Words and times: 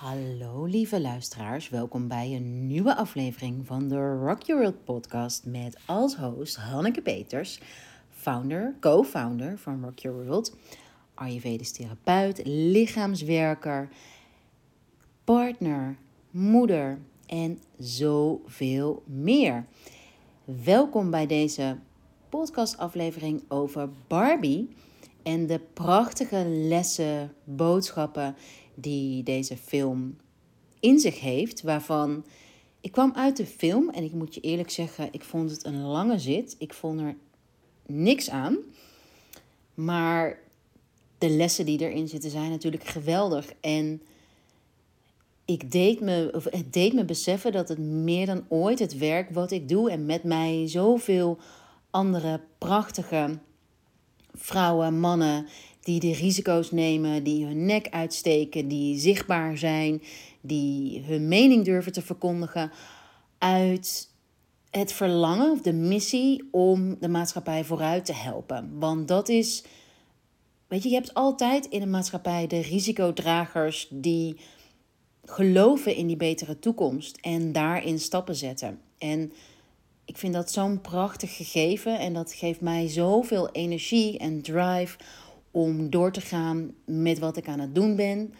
Hallo 0.00 0.64
lieve 0.64 1.00
luisteraars, 1.00 1.68
welkom 1.68 2.08
bij 2.08 2.34
een 2.34 2.66
nieuwe 2.66 2.96
aflevering 2.96 3.66
van 3.66 3.88
de 3.88 4.14
Rock 4.14 4.42
Your 4.42 4.62
World 4.62 4.84
podcast 4.84 5.44
met 5.46 5.78
als 5.86 6.16
host 6.16 6.56
Hanneke 6.56 7.02
Peters, 7.02 7.60
founder, 8.10 8.74
co-founder 8.80 9.58
van 9.58 9.84
Rock 9.84 9.98
Your 9.98 10.24
World, 10.24 10.56
Ayurvedisch 11.14 11.72
therapeut, 11.72 12.40
lichaamswerker, 12.44 13.88
partner, 15.24 15.96
moeder 16.30 16.98
en 17.26 17.58
zoveel 17.78 19.02
meer. 19.06 19.66
Welkom 20.44 21.10
bij 21.10 21.26
deze 21.26 21.78
podcastaflevering 22.28 23.42
over 23.48 23.88
Barbie 24.06 24.68
en 25.22 25.46
de 25.46 25.60
prachtige 25.74 26.44
lessen, 26.46 27.32
boodschappen 27.44 28.36
die 28.76 29.22
deze 29.22 29.56
film 29.56 30.16
in 30.80 30.98
zich 30.98 31.20
heeft, 31.20 31.62
waarvan 31.62 32.24
ik 32.86 32.92
kwam 32.92 33.12
uit 33.14 33.36
de 33.36 33.46
film 33.46 33.88
en 33.90 34.04
ik 34.04 34.12
moet 34.12 34.34
je 34.34 34.40
eerlijk 34.40 34.70
zeggen, 34.70 35.08
ik 35.10 35.24
vond 35.24 35.50
het 35.50 35.64
een 35.64 35.82
lange 35.82 36.18
zit. 36.18 36.56
Ik 36.58 36.72
vond 36.72 37.00
er 37.00 37.16
niks 37.86 38.30
aan. 38.30 38.56
Maar 39.74 40.38
de 41.18 41.28
lessen 41.28 41.66
die 41.66 41.78
erin 41.78 42.08
zitten 42.08 42.30
zijn 42.30 42.50
natuurlijk 42.50 42.84
geweldig. 42.84 43.52
En 43.60 44.02
ik 45.44 45.70
deed 45.70 46.00
me, 46.00 46.42
het 46.50 46.72
deed 46.72 46.92
me 46.92 47.04
beseffen 47.04 47.52
dat 47.52 47.68
het 47.68 47.78
meer 47.78 48.26
dan 48.26 48.44
ooit 48.48 48.78
het 48.78 48.98
werk 48.98 49.30
wat 49.30 49.50
ik 49.50 49.68
doe 49.68 49.90
en 49.90 50.06
met 50.06 50.22
mij 50.22 50.68
zoveel 50.68 51.38
andere 51.90 52.40
prachtige 52.58 53.38
vrouwen, 54.34 55.00
mannen 55.00 55.46
die 55.86 56.00
de 56.00 56.12
risico's 56.12 56.70
nemen, 56.70 57.22
die 57.22 57.44
hun 57.44 57.64
nek 57.64 57.88
uitsteken, 57.90 58.68
die 58.68 58.98
zichtbaar 58.98 59.58
zijn, 59.58 60.02
die 60.40 61.02
hun 61.02 61.28
mening 61.28 61.64
durven 61.64 61.92
te 61.92 62.02
verkondigen 62.02 62.70
uit 63.38 64.10
het 64.70 64.92
verlangen 64.92 65.50
of 65.50 65.60
de 65.60 65.72
missie 65.72 66.48
om 66.50 66.96
de 67.00 67.08
maatschappij 67.08 67.64
vooruit 67.64 68.04
te 68.04 68.12
helpen. 68.12 68.78
Want 68.78 69.08
dat 69.08 69.28
is, 69.28 69.64
weet 70.68 70.82
je, 70.82 70.88
je 70.88 70.94
hebt 70.94 71.14
altijd 71.14 71.66
in 71.66 71.82
een 71.82 71.90
maatschappij 71.90 72.46
de 72.46 72.60
risicodragers 72.60 73.88
die 73.90 74.36
geloven 75.24 75.94
in 75.94 76.06
die 76.06 76.16
betere 76.16 76.58
toekomst 76.58 77.18
en 77.20 77.52
daarin 77.52 77.98
stappen 77.98 78.36
zetten. 78.36 78.80
En 78.98 79.32
ik 80.04 80.16
vind 80.16 80.34
dat 80.34 80.52
zo'n 80.52 80.80
prachtig 80.80 81.36
gegeven 81.36 81.98
en 81.98 82.12
dat 82.12 82.32
geeft 82.32 82.60
mij 82.60 82.88
zoveel 82.88 83.50
energie 83.50 84.18
en 84.18 84.42
drive 84.42 84.96
om 85.56 85.90
door 85.90 86.12
te 86.12 86.20
gaan 86.20 86.74
met 86.84 87.18
wat 87.18 87.36
ik 87.36 87.48
aan 87.48 87.60
het 87.60 87.74
doen 87.74 87.96
ben. 87.96 88.34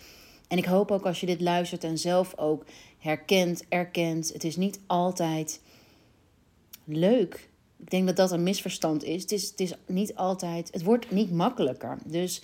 En 0.48 0.58
ik 0.58 0.64
hoop 0.64 0.90
ook 0.90 1.06
als 1.06 1.20
je 1.20 1.26
dit 1.26 1.40
luistert 1.40 1.84
en 1.84 1.98
zelf 1.98 2.38
ook 2.38 2.64
herkent, 2.98 3.64
erkent. 3.68 4.32
Het 4.32 4.44
is 4.44 4.56
niet 4.56 4.80
altijd 4.86 5.60
leuk. 6.84 7.48
Ik 7.76 7.90
denk 7.90 8.06
dat 8.06 8.16
dat 8.16 8.32
een 8.32 8.42
misverstand 8.42 9.04
is. 9.04 9.22
Het 9.22 9.32
is, 9.32 9.50
het 9.50 9.60
is 9.60 9.72
niet 9.86 10.14
altijd. 10.14 10.72
Het 10.72 10.82
wordt 10.82 11.10
niet 11.10 11.32
makkelijker. 11.32 11.98
Dus 12.06 12.42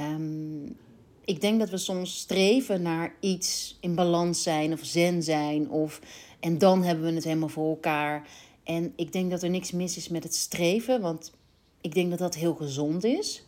um, 0.00 0.76
ik 1.24 1.40
denk 1.40 1.58
dat 1.58 1.70
we 1.70 1.78
soms 1.78 2.18
streven 2.18 2.82
naar 2.82 3.14
iets 3.20 3.76
in 3.80 3.94
balans 3.94 4.42
zijn 4.42 4.72
of 4.72 4.80
zen 4.82 5.22
zijn. 5.22 5.70
Of, 5.70 6.00
en 6.40 6.58
dan 6.58 6.82
hebben 6.82 7.04
we 7.04 7.12
het 7.12 7.24
helemaal 7.24 7.48
voor 7.48 7.68
elkaar. 7.68 8.28
En 8.64 8.92
ik 8.96 9.12
denk 9.12 9.30
dat 9.30 9.42
er 9.42 9.50
niks 9.50 9.70
mis 9.72 9.96
is 9.96 10.08
met 10.08 10.22
het 10.22 10.34
streven. 10.34 11.00
Want 11.00 11.32
ik 11.80 11.94
denk 11.94 12.10
dat 12.10 12.18
dat 12.18 12.34
heel 12.34 12.54
gezond 12.54 13.04
is. 13.04 13.45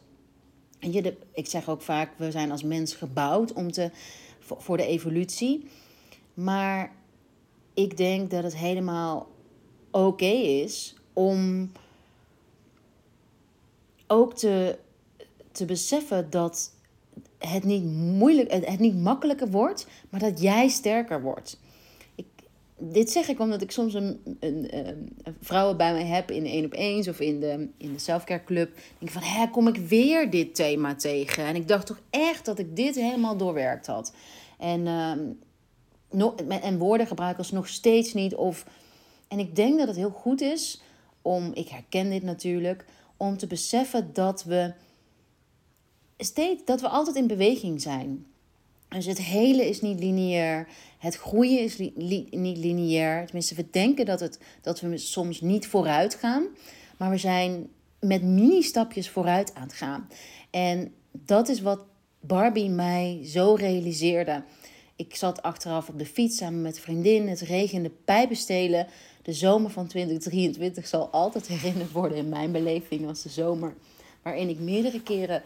Ik 1.33 1.47
zeg 1.47 1.69
ook 1.69 1.83
vaak, 1.83 2.11
we 2.17 2.31
zijn 2.31 2.51
als 2.51 2.63
mens 2.63 2.95
gebouwd 2.95 3.53
om 3.53 3.73
te, 3.73 3.91
voor 4.41 4.77
de 4.77 4.87
evolutie. 4.87 5.69
Maar 6.35 6.93
ik 7.75 7.97
denk 7.97 8.31
dat 8.31 8.43
het 8.43 8.57
helemaal 8.57 9.29
oké 9.91 10.25
is 10.25 10.95
om 11.13 11.71
ook 14.07 14.35
te, 14.35 14.79
te 15.53 15.65
beseffen 15.65 16.31
dat 16.31 16.73
het 17.39 17.65
niet, 17.65 17.85
moeilijk, 17.95 18.53
het 18.53 18.79
niet 18.79 18.97
makkelijker 18.97 19.51
wordt, 19.51 19.87
maar 20.11 20.21
dat 20.21 20.41
jij 20.41 20.69
sterker 20.69 21.23
wordt 21.23 21.59
dit 22.79 23.11
zeg 23.11 23.29
ik 23.29 23.41
omdat 23.41 23.63
ik 23.63 23.71
soms 23.71 23.95
een, 23.95 24.21
een, 24.41 24.77
een, 24.77 25.37
vrouwen 25.41 25.77
bij 25.77 25.93
mij 25.93 26.07
heb 26.07 26.31
in 26.31 26.47
één 26.47 26.65
op 26.65 26.73
eens 26.73 27.09
of 27.09 27.21
in 27.21 27.41
de, 27.41 27.69
in 27.77 27.93
de 27.93 27.99
selfcare 27.99 28.45
club. 28.45 28.79
Denk 28.99 29.13
van, 29.13 29.23
hè, 29.23 29.51
kom 29.51 29.69
ik 29.69 29.77
weer 29.77 30.31
dit 30.31 30.55
thema 30.55 30.95
tegen? 30.95 31.45
En 31.45 31.55
ik 31.55 31.69
dacht 31.69 31.87
toch 31.87 32.01
echt 32.11 32.45
dat 32.45 32.59
ik 32.59 32.77
dit 32.77 32.95
helemaal 32.95 33.37
doorwerkt 33.37 33.87
had. 33.87 34.15
En, 34.59 34.81
uh, 34.87 35.13
en 36.63 36.79
woorden 36.79 37.07
gebruiken 37.07 37.39
als 37.39 37.51
nog 37.51 37.69
steeds 37.69 38.15
niet. 38.15 38.35
Of, 38.35 38.67
en 39.29 39.39
ik 39.39 39.57
denk 39.57 39.79
dat 39.79 39.87
het 39.87 39.97
heel 39.97 40.11
goed 40.11 40.41
is 40.41 40.83
om, 41.23 41.51
ik 41.55 41.69
herken 41.69 42.11
dit 42.11 42.23
natuurlijk, 42.23 42.85
om 43.17 43.37
te 43.37 43.47
beseffen 43.47 44.11
dat 44.13 44.45
we 44.45 44.73
steeds, 46.19 46.65
dat 46.65 46.81
we 46.81 46.89
altijd 46.89 47.17
in 47.17 47.27
beweging 47.27 47.83
zijn. 47.83 48.27
Dus 48.89 49.07
het 49.07 49.19
hele 49.19 49.69
is 49.69 49.81
niet 49.81 50.01
lineair. 50.01 50.69
Het 50.99 51.17
groeien 51.17 51.61
is 51.61 51.79
niet 52.31 52.57
lineair. 52.57 53.25
Tenminste, 53.25 53.55
we 53.55 53.71
denken 53.71 54.07
dat, 54.07 54.21
het, 54.21 54.39
dat 54.61 54.81
we 54.81 54.97
soms 54.97 55.41
niet 55.41 55.67
vooruit 55.67 56.15
gaan. 56.15 56.47
Maar 56.97 57.11
we 57.11 57.19
zijn 57.19 57.69
met 58.01 58.23
mini-stapjes 58.23 59.09
vooruit 59.09 59.55
aan 59.55 59.63
het 59.63 59.73
gaan. 59.73 60.09
En 60.51 60.93
dat 61.13 61.49
is 61.49 61.61
wat 61.61 61.81
Barbie 62.21 62.71
mij 62.71 63.21
zo 63.25 63.55
realiseerde. 63.55 64.43
Ik 64.97 65.17
zat 65.17 65.43
achteraf 65.43 65.89
op 65.89 65.99
de 65.99 66.07
fiets 66.07 66.37
samen 66.37 66.63
met 66.63 66.81
vriendin. 66.81 67.29
Het 67.29 67.41
regende 67.41 67.91
pijpenstelen. 68.05 68.87
De 69.23 69.33
zomer 69.33 69.71
van 69.71 69.87
2023 69.87 70.87
zal 70.87 71.09
altijd 71.09 71.47
herinnerd 71.47 71.93
worden 71.93 72.19
in 72.19 72.29
mijn 72.29 72.53
beleving 72.53 73.09
als 73.09 73.23
de 73.23 73.29
zomer. 73.29 73.75
Waarin 74.23 74.49
ik 74.49 74.59
meerdere 74.59 75.03
keren 75.03 75.43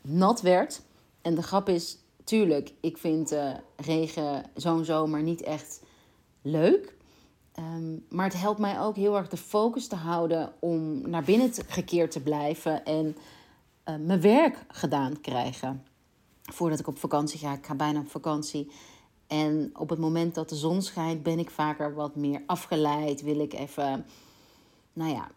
nat 0.00 0.40
werd. 0.40 0.80
En 1.22 1.34
de 1.34 1.42
grap 1.42 1.68
is, 1.68 1.98
tuurlijk, 2.28 2.72
ik 2.80 2.98
vind 2.98 3.32
uh, 3.32 3.54
regen 3.76 4.44
zo'n 4.54 4.84
zomer 4.84 5.22
niet 5.22 5.42
echt 5.42 5.82
leuk. 6.42 6.96
Ehm, 7.52 7.96
maar 8.08 8.24
het 8.24 8.40
helpt 8.40 8.58
mij 8.58 8.80
ook 8.80 8.96
heel 8.96 9.16
erg 9.16 9.28
de 9.28 9.36
focus 9.36 9.86
te 9.86 9.96
houden 9.96 10.52
om 10.60 11.10
naar 11.10 11.22
binnen 11.22 11.50
te, 11.50 11.64
gekeerd 11.66 12.10
te 12.10 12.20
blijven 12.20 12.84
en 12.84 13.16
uh, 13.88 13.96
mijn 13.96 14.20
werk 14.20 14.64
gedaan 14.68 15.20
krijgen. 15.20 15.84
Voordat 16.42 16.78
ik 16.78 16.86
op 16.86 16.98
vakantie 16.98 17.38
ga, 17.38 17.52
ik 17.52 17.66
ga 17.66 17.74
bijna 17.74 18.00
op 18.00 18.10
vakantie. 18.10 18.70
En 19.26 19.70
op 19.74 19.88
het 19.88 19.98
moment 19.98 20.34
dat 20.34 20.48
de 20.48 20.56
zon 20.56 20.82
schijnt, 20.82 21.22
ben 21.22 21.38
ik 21.38 21.50
vaker 21.50 21.94
wat 21.94 22.16
meer 22.16 22.42
afgeleid. 22.46 23.22
Wil 23.22 23.40
ik 23.40 23.52
even, 23.52 24.06
nou 24.92 25.10
ja. 25.10 25.30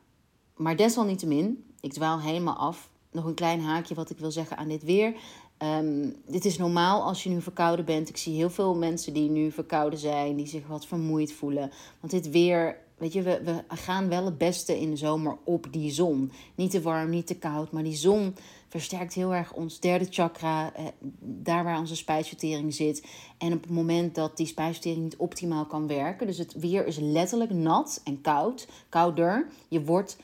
Maar 0.56 0.76
desalniettemin, 0.76 1.74
ik 1.80 1.94
dwaal 1.94 2.20
helemaal 2.20 2.56
af. 2.56 2.90
Nog 3.12 3.26
een 3.26 3.34
klein 3.34 3.62
haakje 3.62 3.96
wat 3.96 4.10
ik 4.10 4.18
wil 4.18 4.32
zeggen 4.32 4.58
aan 4.58 4.68
dit 4.68 4.84
weer. 4.84 5.16
Um, 5.64 6.16
dit 6.28 6.46
is 6.46 6.58
normaal 6.58 7.04
als 7.04 7.24
je 7.24 7.30
nu 7.30 7.42
verkouden 7.42 7.86
bent. 7.86 8.10
Ik 8.10 8.18
zie 8.18 8.36
heel 8.36 8.50
veel 8.50 8.76
mensen 8.76 9.14
die 9.14 9.30
nu 9.30 9.52
verkouden 9.52 10.00
zijn, 10.00 10.36
die 10.36 10.48
zich 10.48 10.68
wat 10.68 10.86
vermoeid 10.86 11.34
voelen. 11.34 11.72
Want 12.00 12.12
dit 12.14 12.30
weer, 12.30 12.78
weet 12.98 13.14
je, 13.14 13.22
we, 13.22 13.42
we 13.44 13.64
gaan 13.68 14.10
wel 14.10 14.26
het 14.26 14.38
beste 14.38 14.80
in 14.80 14.90
de 14.90 14.96
zomer 14.96 15.38
op 15.44 15.68
die 15.72 15.92
zon. 15.92 16.32
Niet 16.56 16.72
te 16.72 16.82
warm, 16.82 17.10
niet 17.10 17.28
te 17.28 17.38
koud, 17.38 17.72
maar 17.72 17.84
die 17.84 17.96
zon 17.96 18.36
versterkt 18.68 19.14
heel 19.14 19.34
erg 19.34 19.54
ons 19.54 19.80
derde 19.80 20.08
chakra, 20.10 20.74
eh, 20.74 20.86
daar 21.20 21.64
waar 21.64 21.80
onze 21.80 21.96
spijsvertering 21.96 22.74
zit. 22.74 23.08
En 23.38 23.54
op 23.54 23.62
het 23.62 23.72
moment 23.72 24.16
dat 24.16 24.38
die 24.38 24.48
spijsvertering 24.48 25.04
niet 25.04 25.18
optimaal 25.18 25.66
kan 25.66 25.88
werken, 25.88 26.28
dus 26.28 26.38
het 26.38 26.54
weer 26.54 26.86
is 26.86 26.98
letterlijk 27.00 27.52
nat 27.54 28.02
en 28.04 28.22
koud, 28.22 28.68
kouder. 28.90 29.48
Je 29.68 29.84
wordt 29.84 30.18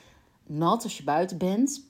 nat 0.46 0.84
als 0.84 0.98
je 0.98 1.04
buiten 1.04 1.38
bent. 1.38 1.87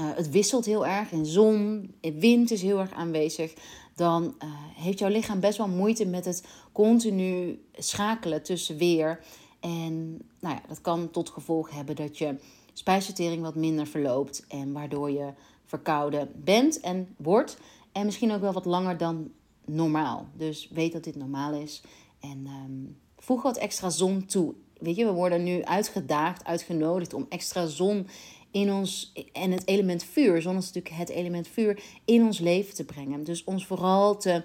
Uh, 0.00 0.10
het 0.14 0.30
wisselt 0.30 0.64
heel 0.64 0.86
erg 0.86 1.12
in 1.12 1.26
zon, 1.26 1.90
in 2.00 2.20
wind 2.20 2.50
is 2.50 2.62
heel 2.62 2.78
erg 2.78 2.92
aanwezig. 2.92 3.54
Dan 3.94 4.22
uh, 4.24 4.50
heeft 4.74 4.98
jouw 4.98 5.08
lichaam 5.08 5.40
best 5.40 5.58
wel 5.58 5.68
moeite 5.68 6.06
met 6.06 6.24
het 6.24 6.44
continu 6.72 7.62
schakelen 7.72 8.42
tussen 8.42 8.76
weer. 8.76 9.20
En 9.60 10.10
nou 10.40 10.54
ja, 10.54 10.62
dat 10.68 10.80
kan 10.80 11.10
tot 11.10 11.30
gevolg 11.30 11.70
hebben 11.70 11.96
dat 11.96 12.18
je 12.18 12.36
spijsvertering 12.72 13.42
wat 13.42 13.54
minder 13.54 13.86
verloopt. 13.86 14.44
En 14.48 14.72
waardoor 14.72 15.10
je 15.10 15.32
verkouden 15.64 16.30
bent 16.34 16.80
en 16.80 17.14
wordt. 17.16 17.58
En 17.92 18.04
misschien 18.04 18.32
ook 18.32 18.40
wel 18.40 18.52
wat 18.52 18.64
langer 18.64 18.96
dan 18.96 19.30
normaal. 19.64 20.26
Dus 20.32 20.68
weet 20.72 20.92
dat 20.92 21.04
dit 21.04 21.16
normaal 21.16 21.52
is. 21.52 21.82
En 22.20 22.46
um, 22.46 22.96
voeg 23.16 23.42
wat 23.42 23.56
extra 23.56 23.90
zon 23.90 24.26
toe. 24.26 24.54
Weet 24.78 24.96
je, 24.96 25.04
we 25.04 25.12
worden 25.12 25.42
nu 25.42 25.64
uitgedaagd, 25.64 26.44
uitgenodigd 26.44 27.14
om 27.14 27.26
extra 27.28 27.66
zon 27.66 28.06
in 28.50 28.72
ons, 28.72 29.12
en 29.32 29.50
het 29.50 29.66
element 29.66 30.04
vuur, 30.04 30.42
zon 30.42 30.54
natuurlijk 30.54 30.94
het 30.94 31.08
element 31.08 31.48
vuur, 31.48 31.82
in 32.04 32.24
ons 32.24 32.38
leven 32.38 32.74
te 32.74 32.84
brengen. 32.84 33.24
Dus 33.24 33.44
ons 33.44 33.66
vooral 33.66 34.16
te 34.16 34.42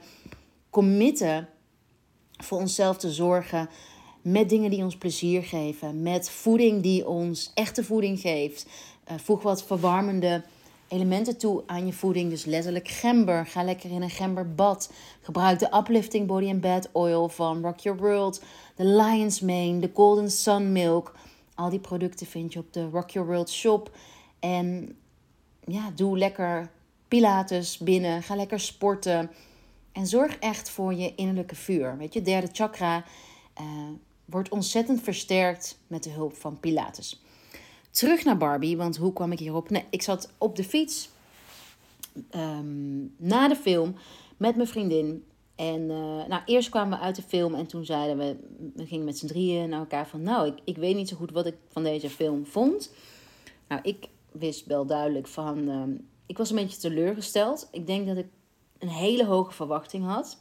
committen 0.69 1.49
voor 2.37 2.59
onszelf 2.59 2.97
te 2.97 3.11
zorgen 3.11 3.69
met 4.21 4.49
dingen 4.49 4.69
die 4.69 4.83
ons 4.83 4.97
plezier 4.97 5.43
geven, 5.43 6.01
met 6.01 6.29
voeding 6.29 6.81
die 6.81 7.07
ons 7.07 7.51
echte 7.53 7.83
voeding 7.83 8.19
geeft. 8.19 8.65
Uh, 9.11 9.17
voeg 9.17 9.41
wat 9.41 9.63
verwarmende 9.63 10.43
elementen 10.87 11.37
toe 11.37 11.63
aan 11.65 11.85
je 11.85 11.93
voeding. 11.93 12.29
Dus 12.29 12.45
letterlijk 12.45 12.87
gember. 12.87 13.45
Ga 13.45 13.63
lekker 13.63 13.91
in 13.91 14.01
een 14.01 14.09
gemberbad. 14.09 14.91
Gebruik 15.21 15.59
de 15.59 15.77
Uplifting 15.77 16.27
Body 16.27 16.49
and 16.49 16.61
Bed 16.61 16.89
Oil 16.91 17.29
van 17.29 17.61
Rock 17.61 17.79
Your 17.79 17.99
World. 17.99 18.41
De 18.75 18.85
Lion's 18.85 19.39
Mane, 19.39 19.79
de 19.79 19.89
Golden 19.93 20.31
Sun 20.31 20.71
Milk. 20.71 21.15
Al 21.55 21.69
die 21.69 21.79
producten 21.79 22.27
vind 22.27 22.53
je 22.53 22.59
op 22.59 22.73
de 22.73 22.89
Rock 22.89 23.09
Your 23.09 23.29
World 23.29 23.49
shop. 23.49 23.97
En 24.39 24.95
ja, 25.65 25.91
doe 25.95 26.17
lekker 26.17 26.71
pilates 27.07 27.77
binnen. 27.77 28.23
Ga 28.23 28.35
lekker 28.35 28.59
sporten. 28.59 29.31
En 29.91 30.07
zorg 30.07 30.37
echt 30.37 30.69
voor 30.69 30.93
je 30.93 31.15
innerlijke 31.15 31.55
vuur. 31.55 31.97
Weet 31.97 32.13
je, 32.13 32.21
derde 32.21 32.49
chakra 32.51 33.03
uh, 33.61 33.65
wordt 34.25 34.49
ontzettend 34.49 35.01
versterkt 35.01 35.79
met 35.87 36.03
de 36.03 36.09
hulp 36.09 36.35
van 36.35 36.59
pilates. 36.59 37.23
Terug 37.91 38.23
naar 38.23 38.37
Barbie, 38.37 38.77
want 38.77 38.97
hoe 38.97 39.13
kwam 39.13 39.31
ik 39.31 39.39
hierop? 39.39 39.69
Nee, 39.69 39.85
ik 39.89 40.01
zat 40.01 40.33
op 40.37 40.55
de 40.55 40.63
fiets 40.63 41.09
um, 42.35 43.13
na 43.17 43.47
de 43.47 43.55
film 43.55 43.95
met 44.37 44.55
mijn 44.55 44.67
vriendin. 44.67 45.25
En 45.55 45.81
uh, 45.81 46.25
nou, 46.27 46.41
eerst 46.45 46.69
kwamen 46.69 46.97
we 46.97 47.03
uit 47.03 47.15
de 47.15 47.21
film 47.21 47.55
en 47.55 47.67
toen 47.67 47.85
zeiden 47.85 48.17
we, 48.17 48.37
we 48.75 48.85
gingen 48.85 49.05
met 49.05 49.17
z'n 49.17 49.27
drieën 49.27 49.69
naar 49.69 49.79
elkaar 49.79 50.07
van, 50.07 50.21
nou, 50.21 50.47
ik, 50.47 50.59
ik 50.63 50.77
weet 50.77 50.95
niet 50.95 51.09
zo 51.09 51.15
goed 51.15 51.31
wat 51.31 51.45
ik 51.45 51.55
van 51.69 51.83
deze 51.83 52.09
film 52.09 52.45
vond. 52.45 52.93
Nou, 53.67 53.81
ik 53.83 54.07
wist 54.31 54.65
wel 54.65 54.85
duidelijk 54.85 55.27
van, 55.27 55.57
uh, 55.69 55.83
ik 56.25 56.37
was 56.37 56.49
een 56.49 56.55
beetje 56.55 56.79
teleurgesteld. 56.79 57.67
Ik 57.71 57.87
denk 57.87 58.07
dat 58.07 58.17
ik 58.17 58.27
een 58.79 58.89
hele 58.89 59.25
hoge 59.25 59.51
verwachting 59.51 60.05
had. 60.05 60.37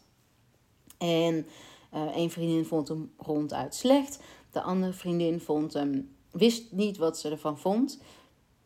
En 0.98 1.46
uh, 1.94 2.16
een 2.16 2.30
vriendin 2.30 2.64
vond 2.64 2.88
hem 2.88 3.12
ronduit 3.18 3.74
slecht. 3.74 4.18
De 4.50 4.62
andere 4.62 4.92
vriendin 4.92 5.40
vond 5.40 5.72
hem, 5.72 6.14
wist 6.30 6.72
niet 6.72 6.96
wat 6.96 7.18
ze 7.18 7.30
ervan 7.30 7.58
vond. 7.58 8.02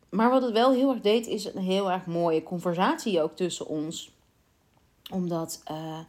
Maar 0.09 0.29
wat 0.29 0.41
het 0.41 0.51
wel 0.51 0.71
heel 0.71 0.91
erg 0.91 1.01
deed, 1.01 1.27
is 1.27 1.45
een 1.45 1.61
heel 1.61 1.91
erg 1.91 2.05
mooie 2.05 2.43
conversatie 2.43 3.21
ook 3.21 3.35
tussen 3.35 3.67
ons. 3.67 4.11
Omdat 5.11 5.61
uh, 5.71 5.99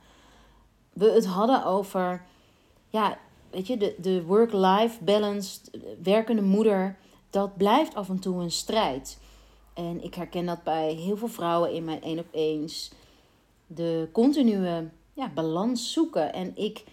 we 0.99 1.11
het 1.11 1.27
hadden 1.27 1.65
over, 1.65 2.23
ja, 2.89 3.19
weet 3.51 3.67
je, 3.67 3.77
de, 3.77 3.95
de 3.99 4.25
work-life 4.25 5.05
balance, 5.05 5.61
werkende 6.03 6.43
moeder, 6.43 6.97
dat 7.31 7.57
blijft 7.57 7.95
af 7.95 8.09
en 8.09 8.19
toe 8.19 8.43
een 8.43 8.51
strijd. 8.51 9.19
En 9.75 10.05
ik 10.05 10.15
herken 10.15 10.47
dat 10.47 10.63
bij 10.63 10.93
heel 10.93 11.17
veel 11.17 11.29
vrouwen 11.29 11.73
in 11.73 11.85
mijn 11.85 12.03
één 12.03 12.19
op 12.19 12.27
eens. 12.31 12.93
De 13.67 14.09
continue 14.13 14.89
ja, 15.13 15.31
balans 15.35 15.93
zoeken. 15.93 16.33
En 16.33 16.57
ik 16.57 16.85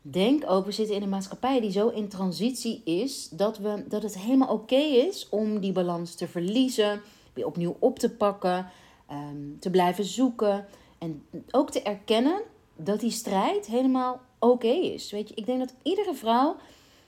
denk 0.00 0.42
ook, 0.46 0.64
we 0.64 0.72
zitten 0.72 0.96
in 0.96 1.02
een 1.02 1.08
maatschappij 1.08 1.60
die 1.60 1.70
zo 1.70 1.88
in 1.88 2.08
transitie 2.08 2.82
is, 2.84 3.28
dat, 3.28 3.58
we, 3.58 3.84
dat 3.88 4.02
het 4.02 4.18
helemaal 4.18 4.48
oké 4.48 4.74
is 4.76 5.28
om 5.28 5.60
die 5.60 5.72
balans 5.72 6.14
te 6.14 6.28
verliezen, 6.28 7.00
weer 7.32 7.46
opnieuw 7.46 7.76
op 7.78 7.98
te 7.98 8.10
pakken, 8.10 8.70
um, 9.10 9.56
te 9.60 9.70
blijven 9.70 10.04
zoeken. 10.04 10.66
En 10.98 11.26
ook 11.50 11.70
te 11.70 11.82
erkennen 11.82 12.42
dat 12.78 13.00
die 13.00 13.10
strijd 13.10 13.66
helemaal 13.66 14.20
oké 14.38 14.66
is. 14.66 15.10
Weet 15.10 15.28
je, 15.28 15.34
ik 15.34 15.46
denk 15.46 15.58
dat 15.58 15.74
iedere 15.82 16.14
vrouw 16.14 16.56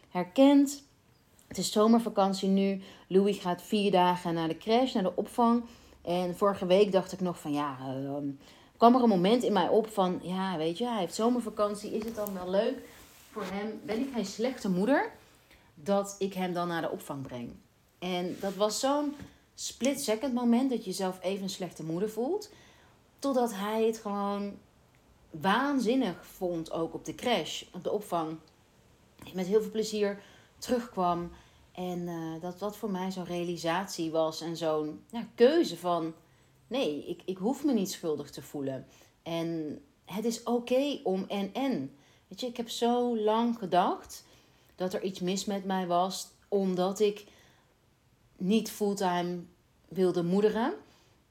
herkent. 0.09 0.83
Het 1.49 1.59
is 1.59 1.73
zomervakantie 1.73 2.49
nu. 2.49 2.81
Louis 3.07 3.39
gaat 3.39 3.63
vier 3.63 3.91
dagen 3.91 4.35
naar 4.35 4.49
de 4.49 4.57
crash, 4.57 4.95
naar 4.95 5.03
de 5.03 5.17
opvang. 5.17 5.65
En 6.03 6.37
vorige 6.37 6.67
week 6.67 6.93
dacht 6.93 7.13
ik 7.13 7.21
nog 7.21 7.41
van 7.41 7.53
ja, 7.53 7.77
uh, 7.89 8.15
kwam 8.77 8.95
er 8.95 9.03
een 9.03 9.09
moment 9.09 9.43
in 9.43 9.53
mij 9.53 9.69
op 9.69 9.87
van 9.87 10.21
ja, 10.23 10.57
weet 10.57 10.79
je, 10.79 10.87
hij 10.87 10.99
heeft 10.99 11.15
zomervakantie. 11.15 11.91
Is 11.91 12.05
het 12.05 12.15
dan 12.15 12.35
wel 12.35 12.51
leuk 12.51 12.79
voor 13.31 13.45
hem? 13.45 13.81
Ben 13.85 14.01
ik 14.01 14.09
geen 14.15 14.27
slechte 14.27 14.71
moeder 14.71 15.13
dat 15.75 16.17
ik 16.19 16.35
hem 16.35 16.53
dan 16.53 16.69
naar 16.69 16.83
de 16.83 16.91
opvang 16.91 17.23
breng? 17.23 17.53
En 17.99 18.37
dat 18.41 18.55
was 18.55 18.81
zo'n 18.81 19.15
split 19.55 20.01
second 20.01 20.35
moment 20.35 20.71
dat 20.71 20.79
je 20.79 20.91
jezelf 20.91 21.19
even 21.23 21.43
een 21.43 21.51
slechte 21.51 21.85
moeder 21.85 22.11
voelt. 22.11 22.51
Totdat 23.19 23.55
hij 23.55 23.85
het 23.85 23.99
gewoon 23.99 24.53
waanzinnig 25.31 26.27
vond, 26.27 26.73
ook 26.73 26.95
op 26.95 27.05
de 27.05 27.15
crash, 27.15 27.65
op 27.73 27.85
de 27.85 27.91
opvang. 27.91 28.39
Met 29.35 29.47
heel 29.47 29.63
veel 29.63 29.71
plezier 29.71 30.23
terugkwam. 30.59 31.31
En 31.73 31.99
uh, 31.99 32.41
dat 32.41 32.59
wat 32.59 32.77
voor 32.77 32.91
mij 32.91 33.11
zo'n 33.11 33.25
realisatie 33.25 34.11
was 34.11 34.41
en 34.41 34.57
zo'n 34.57 35.05
ja, 35.11 35.27
keuze 35.35 35.77
van... 35.77 36.15
Nee, 36.67 37.07
ik, 37.07 37.23
ik 37.25 37.37
hoef 37.37 37.65
me 37.65 37.73
niet 37.73 37.91
schuldig 37.91 38.31
te 38.31 38.43
voelen. 38.43 38.87
En 39.23 39.81
het 40.05 40.25
is 40.25 40.43
oké 40.43 41.01
om 41.03 41.25
en 41.29 41.55
en. 41.55 41.97
Weet 42.29 42.41
je, 42.41 42.47
ik 42.47 42.57
heb 42.57 42.69
zo 42.69 43.19
lang 43.19 43.59
gedacht 43.59 44.25
dat 44.75 44.95
er 44.95 45.03
iets 45.03 45.21
mis 45.21 45.45
met 45.45 45.65
mij 45.65 45.87
was... 45.87 46.29
omdat 46.49 47.01
ik 47.01 47.27
niet 48.37 48.71
fulltime 48.71 49.39
wilde 49.89 50.23
moederen. 50.23 50.75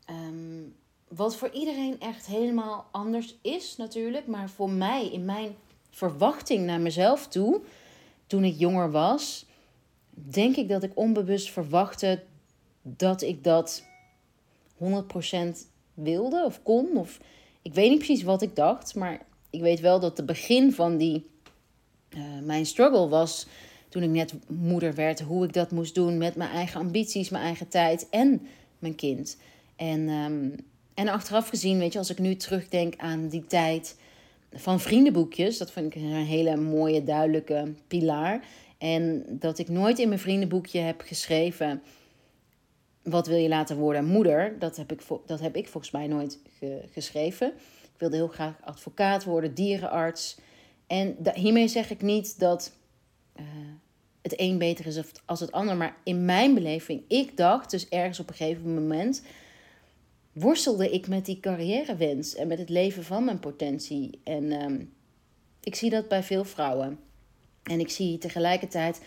Um, 0.09 0.75
wat 1.09 1.35
voor 1.35 1.49
iedereen 1.51 1.99
echt 1.99 2.25
helemaal 2.25 2.87
anders 2.91 3.35
is 3.41 3.77
natuurlijk. 3.77 4.27
Maar 4.27 4.49
voor 4.49 4.69
mij, 4.69 5.09
in 5.11 5.25
mijn 5.25 5.55
verwachting 5.89 6.65
naar 6.65 6.79
mezelf 6.79 7.27
toe, 7.27 7.61
toen 8.27 8.43
ik 8.43 8.57
jonger 8.57 8.91
was, 8.91 9.45
denk 10.09 10.55
ik 10.55 10.69
dat 10.69 10.83
ik 10.83 10.91
onbewust 10.93 11.51
verwachtte 11.51 12.23
dat 12.81 13.21
ik 13.21 13.43
dat 13.43 13.83
100% 14.77 14.77
wilde 15.93 16.43
of 16.45 16.63
kon. 16.63 16.97
Of 16.97 17.19
ik 17.61 17.73
weet 17.73 17.89
niet 17.89 17.97
precies 17.97 18.23
wat 18.23 18.41
ik 18.41 18.55
dacht, 18.55 18.95
maar 18.95 19.25
ik 19.49 19.61
weet 19.61 19.79
wel 19.79 19.99
dat 19.99 20.17
het 20.17 20.25
begin 20.25 20.73
van 20.73 20.97
die 20.97 21.25
uh, 22.09 22.21
mijn 22.43 22.65
struggle 22.65 23.07
was 23.07 23.47
toen 23.89 24.03
ik 24.03 24.09
net 24.09 24.33
moeder 24.47 24.95
werd, 24.95 25.21
hoe 25.21 25.45
ik 25.45 25.53
dat 25.53 25.71
moest 25.71 25.95
doen 25.95 26.17
met 26.17 26.35
mijn 26.35 26.49
eigen 26.49 26.79
ambities, 26.79 27.29
mijn 27.29 27.43
eigen 27.43 27.67
tijd 27.67 28.09
en 28.09 28.47
mijn 28.79 28.95
kind. 28.95 29.37
En 29.75 30.09
um, 30.09 30.55
en 30.99 31.07
achteraf 31.07 31.49
gezien, 31.49 31.79
weet 31.79 31.93
je, 31.93 31.99
als 31.99 32.09
ik 32.09 32.19
nu 32.19 32.35
terugdenk 32.35 32.93
aan 32.97 33.27
die 33.27 33.45
tijd 33.47 33.97
van 34.53 34.79
vriendenboekjes, 34.79 35.57
dat 35.57 35.71
vind 35.71 35.95
ik 35.95 36.01
een 36.01 36.13
hele 36.13 36.55
mooie, 36.55 37.03
duidelijke 37.03 37.73
pilaar. 37.87 38.45
En 38.77 39.25
dat 39.29 39.59
ik 39.59 39.69
nooit 39.69 39.99
in 39.99 40.07
mijn 40.07 40.19
vriendenboekje 40.19 40.79
heb 40.79 41.01
geschreven. 41.01 41.81
Wat 43.03 43.27
wil 43.27 43.37
je 43.37 43.47
laten 43.47 43.77
worden 43.77 44.05
moeder? 44.05 44.59
Dat 44.59 44.77
heb 44.77 44.91
ik, 44.91 45.01
dat 45.25 45.39
heb 45.39 45.55
ik 45.55 45.67
volgens 45.67 45.93
mij 45.93 46.07
nooit 46.07 46.39
geschreven. 46.91 47.47
Ik 47.93 47.99
wilde 47.99 48.15
heel 48.15 48.27
graag 48.27 48.55
advocaat 48.63 49.23
worden, 49.23 49.53
dierenarts. 49.53 50.37
En 50.87 51.15
hiermee 51.33 51.67
zeg 51.67 51.89
ik 51.89 52.01
niet 52.01 52.39
dat 52.39 52.73
uh, 53.39 53.45
het 54.21 54.33
een 54.39 54.57
beter 54.57 54.85
is 54.85 55.01
als 55.25 55.39
het 55.39 55.51
ander. 55.51 55.77
Maar 55.77 55.95
in 56.03 56.25
mijn 56.25 56.53
beleving, 56.53 57.03
ik 57.07 57.37
dacht 57.37 57.71
dus 57.71 57.89
ergens 57.89 58.19
op 58.19 58.29
een 58.29 58.35
gegeven 58.35 58.73
moment 58.73 59.21
worstelde 60.33 60.89
ik 60.89 61.07
met 61.07 61.25
die 61.25 61.39
carrièrewens 61.39 62.35
en 62.35 62.47
met 62.47 62.59
het 62.59 62.69
leven 62.69 63.03
van 63.03 63.25
mijn 63.25 63.39
potentie. 63.39 64.19
En 64.23 64.51
ehm, 64.51 64.83
ik 65.61 65.75
zie 65.75 65.89
dat 65.89 66.07
bij 66.07 66.23
veel 66.23 66.43
vrouwen. 66.43 66.99
En 67.63 67.79
ik 67.79 67.89
zie 67.89 68.17
tegelijkertijd 68.17 69.01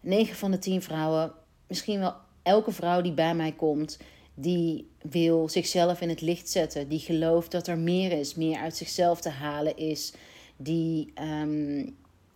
9 0.00 0.36
van 0.36 0.50
de 0.50 0.58
10 0.58 0.82
vrouwen, 0.82 1.32
misschien 1.66 1.98
wel 1.98 2.14
elke 2.42 2.72
vrouw 2.72 3.00
die 3.00 3.12
bij 3.12 3.34
mij 3.34 3.52
komt, 3.52 3.98
die 4.34 4.90
wil 5.02 5.48
zichzelf 5.48 6.00
in 6.00 6.08
het 6.08 6.20
licht 6.20 6.48
zetten, 6.48 6.88
die 6.88 6.98
gelooft 6.98 7.50
dat 7.50 7.66
er 7.66 7.78
meer 7.78 8.12
is, 8.12 8.34
meer 8.34 8.58
uit 8.58 8.76
zichzelf 8.76 9.20
te 9.20 9.28
halen 9.28 9.76
is, 9.76 10.12
die 10.56 11.10
ehm, 11.14 11.86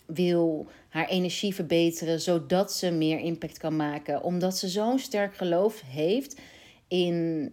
wil 0.06 0.66
haar 0.88 1.08
energie 1.08 1.54
verbeteren 1.54 2.20
zodat 2.20 2.72
ze 2.72 2.90
meer 2.90 3.18
impact 3.18 3.58
kan 3.58 3.76
maken, 3.76 4.22
omdat 4.22 4.58
ze 4.58 4.68
zo'n 4.68 4.98
sterk 4.98 5.36
geloof 5.36 5.82
heeft 5.86 6.40
in 6.88 7.50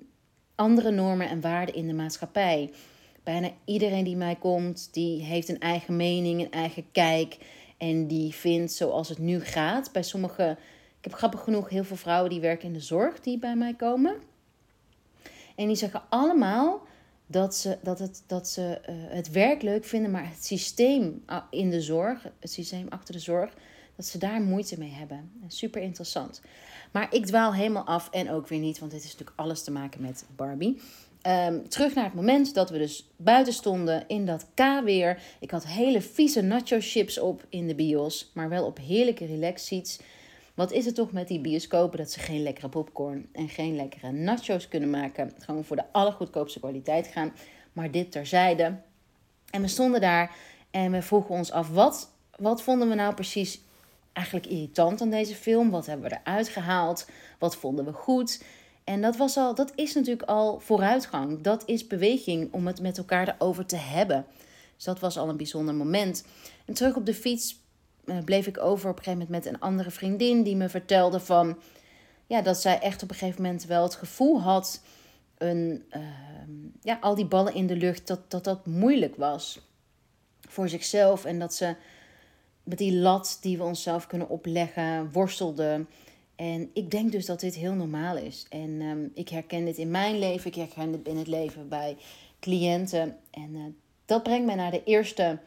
andere 0.60 0.92
normen 0.92 1.30
en 1.30 1.42
waarden 1.42 1.76
in 1.76 1.88
de 1.88 1.94
maatschappij. 1.94 2.72
Bijna 3.24 3.50
iedereen 3.66 4.04
die 4.04 4.16
mij 4.16 4.36
komt, 4.36 4.90
die 4.92 5.24
heeft 5.24 5.50
een 5.50 5.60
eigen 5.60 5.96
mening, 5.96 6.42
een 6.42 6.52
eigen 6.52 6.92
kijk. 6.92 7.38
En 7.78 8.08
die 8.08 8.34
vindt 8.34 8.72
zoals 8.72 9.10
het 9.10 9.18
nu 9.18 9.40
gaat. 9.40 9.92
Bij 9.92 10.04
sommige, 10.04 10.58
ik 10.98 11.04
heb 11.04 11.14
grappig 11.14 11.44
genoeg 11.44 11.70
heel 11.70 11.84
veel 11.84 11.96
vrouwen 11.96 12.30
die 12.30 12.40
werken 12.40 12.68
in 12.68 12.74
de 12.74 12.80
zorg 12.80 13.20
die 13.20 13.40
bij 13.40 13.56
mij 13.56 13.74
komen. 13.74 14.16
En 15.56 15.68
die 15.68 15.76
zeggen 15.76 16.02
allemaal 16.10 16.82
dat 17.26 17.56
ze, 17.56 17.78
dat 17.84 18.00
het, 18.00 18.24
dat 18.28 18.48
ze 18.48 18.82
uh, 18.90 18.96
het 19.16 19.32
werk 19.32 19.62
leuk 19.62 19.86
vinden, 19.86 20.12
maar 20.12 20.30
het 20.30 20.46
systeem 20.46 21.24
in 21.50 21.70
de 21.70 21.82
zorg, 21.82 22.28
het 22.40 22.52
systeem 22.52 22.86
achter 22.90 23.14
de 23.14 23.20
zorg, 23.20 23.54
dat 24.00 24.08
ze 24.08 24.18
daar 24.18 24.42
moeite 24.42 24.80
mee 24.80 24.92
hebben. 24.92 25.32
Super 25.48 25.82
interessant. 25.82 26.42
Maar 26.92 27.14
ik 27.14 27.26
dwaal 27.26 27.54
helemaal 27.54 27.84
af 27.84 28.10
en 28.12 28.32
ook 28.32 28.48
weer 28.48 28.60
niet, 28.60 28.80
want 28.80 28.92
dit 28.92 29.04
is 29.04 29.12
natuurlijk 29.12 29.40
alles 29.40 29.64
te 29.64 29.72
maken 29.72 30.02
met 30.02 30.26
Barbie. 30.36 30.82
Um, 31.28 31.70
terug 31.70 31.94
naar 31.94 32.04
het 32.04 32.14
moment 32.14 32.54
dat 32.54 32.70
we 32.70 32.78
dus 32.78 33.10
buiten 33.16 33.54
stonden 33.54 34.04
in 34.08 34.26
dat 34.26 34.46
K-weer. 34.54 35.22
Ik 35.40 35.52
had 35.52 35.66
hele 35.66 36.02
vieze 36.02 36.42
nacho 36.42 36.78
chips 36.80 37.20
op 37.20 37.46
in 37.50 37.68
de 37.68 37.76
bios, 37.76 38.32
maar 38.34 38.50
wel 38.50 38.66
op 38.66 38.78
heerlijke 38.78 39.26
relax 39.26 39.66
seats. 39.66 40.00
Wat 40.54 40.72
is 40.72 40.86
het 40.86 40.96
toch 40.96 41.12
met 41.12 41.28
die 41.28 41.40
bioscopen 41.40 41.98
dat 41.98 42.12
ze 42.12 42.20
geen 42.20 42.44
lekkere 42.44 42.70
popcorn 42.70 43.30
en 43.32 43.50
geen 43.50 43.76
lekkere 43.76 44.12
nachos 44.12 44.68
kunnen 44.68 44.90
maken? 44.90 45.32
Gewoon 45.40 45.64
voor 45.64 45.76
de 45.76 45.92
allergoedkoopste 45.92 46.60
kwaliteit 46.60 47.08
gaan. 47.08 47.34
Maar 47.74 47.92
dit 47.92 48.12
terzijde. 48.12 48.76
En 49.50 49.62
we 49.62 49.68
stonden 49.68 50.02
daar 50.02 50.36
en 50.72 50.92
we 50.92 51.02
vroegen 51.02 51.36
ons 51.36 51.52
af: 51.52 51.70
wat, 51.70 52.12
wat 52.38 52.62
vonden 52.62 52.90
we 52.90 52.96
nou 52.96 53.14
precies 53.14 53.62
eigenlijk 54.14 54.48
irritant 54.48 55.02
aan 55.02 55.10
deze 55.10 55.36
film? 55.36 55.70
Wat 55.70 55.86
hebben 55.86 56.10
we 56.10 56.18
eruit 56.24 56.48
gehaald? 56.48 57.08
Wat 57.40 57.56
vonden 57.56 57.86
we 57.86 57.94
goed? 57.94 58.44
En 58.84 59.02
dat, 59.02 59.18
was 59.18 59.38
al, 59.38 59.56
dat 59.56 59.72
is 59.76 59.94
natuurlijk 59.94 60.30
al 60.30 60.60
vooruitgang. 60.60 61.42
Dat 61.42 61.64
is 61.66 61.88
beweging 61.88 62.54
om 62.54 62.68
het 62.68 62.82
met 62.82 62.98
elkaar 62.98 63.28
erover 63.28 63.66
te 63.66 63.76
hebben. 63.76 64.26
Dus 64.76 64.84
dat 64.84 65.00
was 65.00 65.18
al 65.18 65.30
een 65.30 65.38
bijzonder 65.38 65.76
moment. 65.76 66.26
En 66.66 66.74
terug 66.74 66.96
op 66.96 67.06
de 67.06 67.14
fiets 67.14 67.60
uh, 68.06 68.18
bleef 68.24 68.48
ik 68.48 68.58
over 68.58 68.90
op 68.90 68.98
een 68.98 69.04
gegeven 69.04 69.26
moment 69.26 69.46
met 69.46 69.54
een 69.54 69.60
andere 69.60 69.92
vriendin 69.92 70.44
die 70.44 70.56
me 70.56 70.70
vertelde 70.70 71.20
van 71.20 71.58
ja, 72.28 72.42
dat 72.42 72.58
zij 72.58 72.80
echt 72.80 73.04
op 73.04 73.10
een 73.10 73.16
gegeven 73.16 73.42
moment 73.42 73.66
wel 73.66 73.84
het 73.84 73.96
gevoel 73.96 74.42
had 74.42 74.82
een, 75.38 75.84
uh, 75.92 76.02
ja, 76.82 76.98
al 77.02 77.16
die 77.16 77.26
ballen 77.26 77.54
in 77.54 77.68
de 77.68 77.76
lucht, 77.76 78.08
dat, 78.08 78.32
dat 78.32 78.44
dat 78.44 78.66
moeilijk 78.66 79.16
was 79.16 79.60
voor 80.48 80.70
zichzelf. 80.70 81.26
En 81.26 81.40
dat 81.40 81.54
ze 81.54 81.76
met 82.70 82.78
die 82.78 82.96
lat 82.96 83.38
die 83.42 83.58
we 83.58 83.64
onszelf 83.64 84.08
kunnen 84.08 84.30
opleggen, 84.30 85.12
worstelde. 85.12 85.86
En 86.36 86.70
ik 86.74 86.92
denk 86.92 87.12
dus 87.12 87.26
dat 87.26 87.40
dit 87.40 87.56
heel 87.56 87.74
normaal 87.74 88.18
is. 88.18 88.46
En 88.50 88.82
um, 88.82 89.12
ik 89.14 89.30
herken 89.30 89.66
dit 89.66 89.78
in 89.78 89.92
mijn 89.92 90.20
leven, 90.20 90.48
ik 90.48 90.56
herken 90.56 90.92
dit 90.92 91.08
in 91.08 91.18
het 91.18 91.28
leven 91.28 91.70
bij 91.70 91.98
cliënten. 92.40 93.18
En 93.32 93.50
uh, 93.56 93.64
dat 94.06 94.24
brengt 94.24 94.46
mij 94.46 94.56
naar 94.56 94.72
de 94.72 94.84
eerste 94.84 95.40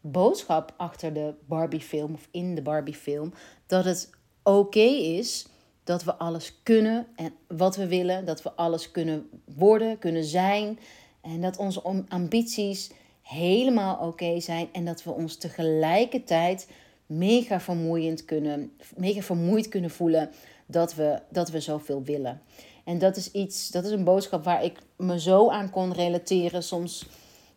boodschap 0.00 0.74
achter 0.76 1.12
de 1.12 1.34
Barbie-film 1.46 2.14
of 2.14 2.28
in 2.30 2.54
de 2.54 2.62
Barbie-film: 2.62 3.32
dat 3.66 3.84
het 3.84 4.10
oké 4.42 4.88
is 5.18 5.46
dat 5.84 6.04
we 6.04 6.14
alles 6.14 6.60
kunnen 6.62 7.06
en 7.16 7.32
wat 7.46 7.76
we 7.76 7.86
willen, 7.86 8.24
dat 8.24 8.42
we 8.42 8.52
alles 8.52 8.90
kunnen 8.90 9.28
worden, 9.44 9.98
kunnen 9.98 10.24
zijn 10.24 10.78
en 11.20 11.40
dat 11.40 11.56
onze 11.56 11.82
ambities 12.08 12.90
helemaal 13.30 13.96
oké 14.06 14.40
zijn 14.40 14.68
en 14.72 14.84
dat 14.84 15.02
we 15.02 15.10
ons 15.10 15.36
tegelijkertijd 15.36 16.68
mega 17.06 17.60
vermoeiend 17.60 18.24
kunnen, 18.24 18.72
mega 18.96 19.20
vermoeid 19.20 19.68
kunnen 19.68 19.90
voelen 19.90 20.30
dat 20.66 20.94
we, 20.94 21.20
dat 21.28 21.50
we 21.50 21.60
zoveel 21.60 22.02
willen. 22.02 22.42
En 22.84 22.98
dat 22.98 23.16
is 23.16 23.30
iets, 23.30 23.68
dat 23.68 23.84
is 23.84 23.90
een 23.90 24.04
boodschap 24.04 24.44
waar 24.44 24.64
ik 24.64 24.78
me 24.96 25.20
zo 25.20 25.50
aan 25.50 25.70
kon 25.70 25.92
relateren. 25.92 26.62
Soms 26.62 27.06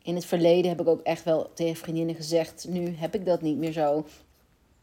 in 0.02 0.16
het 0.16 0.26
verleden 0.26 0.70
heb 0.70 0.82
ik 0.82 0.88
ook 0.88 1.02
echt 1.02 1.24
wel 1.24 1.52
tegen 1.54 1.76
vriendinnen 1.76 2.16
gezegd: 2.16 2.66
nu 2.70 2.96
heb 2.96 3.16
ik 3.16 3.26
dat 3.26 3.42
niet 3.42 3.58
meer 3.58 3.72
zo. 3.72 4.06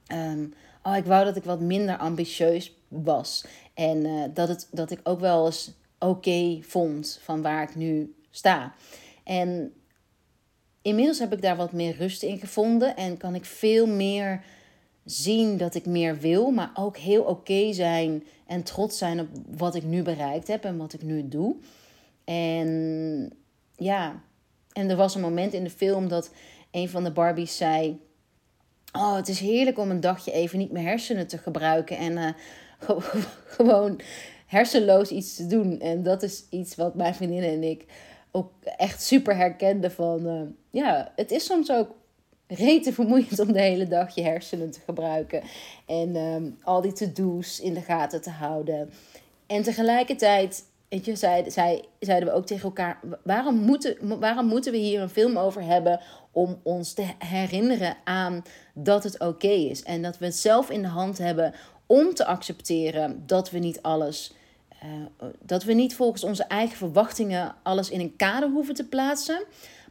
Ehm, 0.06 0.46
oh, 0.82 0.96
ik 0.96 1.04
wou 1.04 1.24
dat 1.24 1.36
ik 1.36 1.44
wat 1.44 1.60
minder 1.60 1.96
ambitieus 1.96 2.76
was. 2.88 3.44
En 3.74 4.04
uh, 4.04 4.24
dat, 4.34 4.48
het, 4.48 4.68
dat 4.70 4.90
ik 4.90 5.00
ook 5.02 5.20
wel 5.20 5.46
eens 5.46 5.72
oké 5.98 6.58
vond 6.62 7.18
van 7.22 7.42
waar 7.42 7.62
ik 7.62 7.74
nu 7.74 8.14
sta. 8.30 8.74
En 9.24 9.72
inmiddels 10.82 11.18
heb 11.18 11.32
ik 11.32 11.42
daar 11.42 11.56
wat 11.56 11.72
meer 11.72 11.96
rust 11.96 12.22
in 12.22 12.38
gevonden 12.38 12.96
en 12.96 13.16
kan 13.16 13.34
ik 13.34 13.44
veel 13.44 13.86
meer 13.86 14.44
zien 15.04 15.56
dat 15.56 15.74
ik 15.74 15.86
meer 15.86 16.18
wil, 16.18 16.50
maar 16.50 16.70
ook 16.74 16.96
heel 16.96 17.22
oké 17.22 17.72
zijn 17.72 18.24
en 18.46 18.62
trots 18.62 18.98
zijn 18.98 19.20
op 19.20 19.28
wat 19.56 19.74
ik 19.74 19.82
nu 19.82 20.02
bereikt 20.02 20.48
heb 20.48 20.64
en 20.64 20.76
wat 20.76 20.92
ik 20.92 21.02
nu 21.02 21.28
doe. 21.28 21.56
En 22.24 23.32
ja, 23.76 24.22
en 24.72 24.90
er 24.90 24.96
was 24.96 25.14
een 25.14 25.20
moment 25.20 25.52
in 25.52 25.64
de 25.64 25.70
film 25.70 26.08
dat 26.08 26.32
een 26.70 26.88
van 26.88 27.04
de 27.04 27.12
Barbies 27.12 27.56
zei: 27.56 28.00
Oh, 28.92 29.14
het 29.14 29.28
is 29.28 29.40
heerlijk 29.40 29.78
om 29.78 29.90
een 29.90 30.00
dagje 30.00 30.32
even 30.32 30.58
niet 30.58 30.72
mijn 30.72 30.86
hersenen 30.86 31.26
te 31.26 31.38
gebruiken 31.38 31.96
en 31.96 32.12
uh, 32.12 32.30
gewoon 33.56 34.00
hersenloos 34.46 35.10
iets 35.10 35.36
te 35.36 35.46
doen. 35.46 35.80
En 35.80 36.02
dat 36.02 36.22
is 36.22 36.44
iets 36.50 36.74
wat 36.74 36.94
mijn 36.94 37.14
vriendinnen 37.14 37.50
en 37.50 37.62
ik 37.62 37.84
ook 38.32 38.52
echt 38.62 39.02
super 39.02 39.36
herkenden 39.36 39.92
van... 39.92 40.26
Uh, 40.26 40.42
ja, 40.70 41.12
het 41.16 41.30
is 41.30 41.44
soms 41.44 41.70
ook 41.70 41.94
rete 42.46 42.92
vermoeiend 42.92 43.38
om 43.38 43.52
de 43.52 43.60
hele 43.60 43.88
dag 43.88 44.14
je 44.14 44.22
hersenen 44.22 44.70
te 44.70 44.80
gebruiken. 44.84 45.42
En 45.86 46.16
um, 46.16 46.58
al 46.62 46.80
die 46.80 46.92
to-do's 46.92 47.60
in 47.60 47.74
de 47.74 47.80
gaten 47.80 48.22
te 48.22 48.30
houden. 48.30 48.90
En 49.46 49.62
tegelijkertijd, 49.62 50.64
weet 50.88 51.04
je, 51.04 51.16
zei, 51.16 51.50
zei, 51.50 51.84
zeiden 51.98 52.28
we 52.28 52.34
ook 52.34 52.46
tegen 52.46 52.64
elkaar... 52.64 53.00
Waarom 53.22 53.54
moeten, 53.54 54.18
waarom 54.18 54.46
moeten 54.46 54.72
we 54.72 54.78
hier 54.78 55.00
een 55.00 55.08
film 55.08 55.36
over 55.36 55.62
hebben... 55.62 56.00
om 56.32 56.60
ons 56.62 56.92
te 56.92 57.06
herinneren 57.18 57.96
aan 58.04 58.42
dat 58.74 59.04
het 59.04 59.20
oké 59.20 59.48
is. 59.48 59.82
En 59.82 60.02
dat 60.02 60.18
we 60.18 60.24
het 60.24 60.36
zelf 60.36 60.70
in 60.70 60.82
de 60.82 60.88
hand 60.88 61.18
hebben 61.18 61.54
om 61.86 62.14
te 62.14 62.26
accepteren 62.26 63.22
dat 63.26 63.50
we 63.50 63.58
niet 63.58 63.82
alles, 63.82 64.34
uh, 64.84 65.26
dat 65.42 65.64
we 65.64 65.72
niet 65.72 65.94
volgens 65.94 66.24
onze 66.24 66.44
eigen 66.44 66.76
verwachtingen 66.76 67.54
alles 67.62 67.90
in 67.90 68.00
een 68.00 68.16
kader 68.16 68.50
hoeven 68.50 68.74
te 68.74 68.88
plaatsen. 68.88 69.44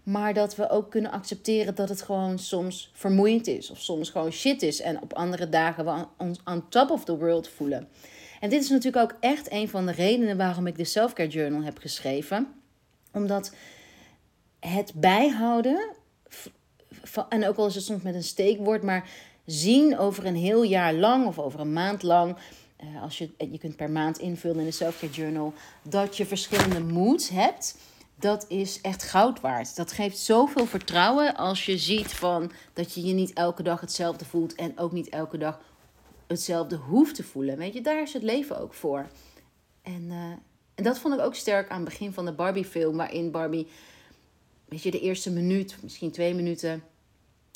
Maar 0.03 0.33
dat 0.33 0.55
we 0.55 0.69
ook 0.69 0.91
kunnen 0.91 1.11
accepteren 1.11 1.75
dat 1.75 1.89
het 1.89 2.01
gewoon 2.01 2.39
soms 2.39 2.91
vermoeiend 2.93 3.47
is. 3.47 3.69
Of 3.69 3.79
soms 3.79 4.09
gewoon 4.09 4.31
shit 4.31 4.61
is. 4.61 4.81
En 4.81 5.01
op 5.01 5.13
andere 5.13 5.49
dagen 5.49 5.85
we 5.85 6.05
ons 6.17 6.39
on 6.45 6.69
top 6.69 6.89
of 6.89 7.03
the 7.03 7.17
world 7.17 7.47
voelen. 7.47 7.87
En 8.39 8.49
dit 8.49 8.63
is 8.63 8.69
natuurlijk 8.69 9.11
ook 9.11 9.17
echt 9.19 9.51
een 9.51 9.69
van 9.69 9.85
de 9.85 9.91
redenen 9.91 10.37
waarom 10.37 10.67
ik 10.67 10.77
de 10.77 10.83
Selfcare 10.83 11.29
Journal 11.29 11.63
heb 11.63 11.77
geschreven. 11.77 12.47
Omdat 13.13 13.53
het 14.59 14.91
bijhouden, 14.95 15.89
en 17.29 17.47
ook 17.47 17.57
al 17.57 17.67
is 17.67 17.75
het 17.75 17.83
soms 17.83 18.03
met 18.03 18.15
een 18.15 18.23
steekwoord, 18.23 18.83
maar 18.83 19.09
zien 19.45 19.97
over 19.97 20.25
een 20.25 20.35
heel 20.35 20.63
jaar 20.63 20.93
lang 20.93 21.27
of 21.27 21.39
over 21.39 21.59
een 21.59 21.73
maand 21.73 22.03
lang. 22.03 22.35
Uh, 22.83 23.01
als 23.01 23.17
je, 23.17 23.29
je 23.37 23.57
kunt 23.57 23.75
per 23.75 23.91
maand 23.91 24.17
invullen 24.17 24.59
in 24.59 24.65
de 24.65 24.71
Selfcare 24.71 25.11
Journal 25.11 25.53
dat 25.81 26.17
je 26.17 26.25
verschillende 26.25 26.79
moods 26.79 27.29
hebt. 27.29 27.77
Dat 28.15 28.45
is 28.47 28.81
echt 28.81 29.03
goud 29.03 29.39
waard. 29.39 29.75
Dat 29.75 29.91
geeft 29.91 30.17
zoveel 30.17 30.65
vertrouwen 30.65 31.35
als 31.35 31.65
je 31.65 31.77
ziet 31.77 32.13
van 32.13 32.51
dat 32.73 32.93
je 32.93 33.05
je 33.05 33.13
niet 33.13 33.33
elke 33.33 33.63
dag 33.63 33.81
hetzelfde 33.81 34.25
voelt 34.25 34.55
en 34.55 34.77
ook 34.77 34.91
niet 34.91 35.09
elke 35.09 35.37
dag 35.37 35.59
hetzelfde 36.27 36.75
hoeft 36.75 37.15
te 37.15 37.23
voelen. 37.23 37.57
Weet 37.57 37.73
je, 37.73 37.81
daar 37.81 38.01
is 38.01 38.13
het 38.13 38.23
leven 38.23 38.59
ook 38.59 38.73
voor. 38.73 39.07
En, 39.81 40.03
uh, 40.09 40.23
en 40.75 40.83
dat 40.83 40.99
vond 40.99 41.13
ik 41.13 41.19
ook 41.19 41.35
sterk 41.35 41.69
aan 41.69 41.81
het 41.81 41.89
begin 41.89 42.13
van 42.13 42.25
de 42.25 42.31
Barbie-film, 42.31 42.97
waarin 42.97 43.31
Barbie, 43.31 43.67
weet 44.65 44.83
je, 44.83 44.91
de 44.91 44.99
eerste 44.99 45.31
minuut, 45.31 45.77
misschien 45.81 46.11
twee 46.11 46.33
minuten, 46.33 46.83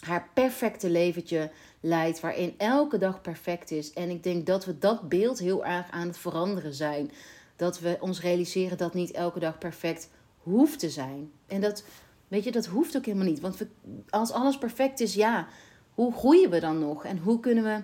haar 0.03 0.29
perfecte 0.33 0.89
leventje 0.89 1.51
leidt, 1.79 2.19
waarin 2.19 2.53
elke 2.57 2.97
dag 2.97 3.21
perfect 3.21 3.71
is. 3.71 3.93
En 3.93 4.09
ik 4.09 4.23
denk 4.23 4.45
dat 4.45 4.65
we 4.65 4.79
dat 4.79 5.09
beeld 5.09 5.39
heel 5.39 5.65
erg 5.65 5.91
aan 5.91 6.07
het 6.07 6.17
veranderen 6.17 6.73
zijn. 6.73 7.11
Dat 7.55 7.79
we 7.79 7.97
ons 7.99 8.21
realiseren 8.21 8.77
dat 8.77 8.93
niet 8.93 9.11
elke 9.11 9.39
dag 9.39 9.57
perfect 9.57 10.09
hoeft 10.37 10.79
te 10.79 10.89
zijn. 10.89 11.31
En 11.47 11.61
dat, 11.61 11.83
weet 12.27 12.43
je, 12.43 12.51
dat 12.51 12.65
hoeft 12.65 12.97
ook 12.97 13.05
helemaal 13.05 13.27
niet. 13.27 13.39
Want 13.39 13.65
als 14.09 14.31
alles 14.31 14.57
perfect 14.57 14.99
is, 14.99 15.13
ja, 15.13 15.47
hoe 15.93 16.13
groeien 16.13 16.49
we 16.49 16.59
dan 16.59 16.79
nog? 16.79 17.05
En 17.05 17.17
hoe 17.17 17.39
kunnen 17.39 17.63
we 17.63 17.83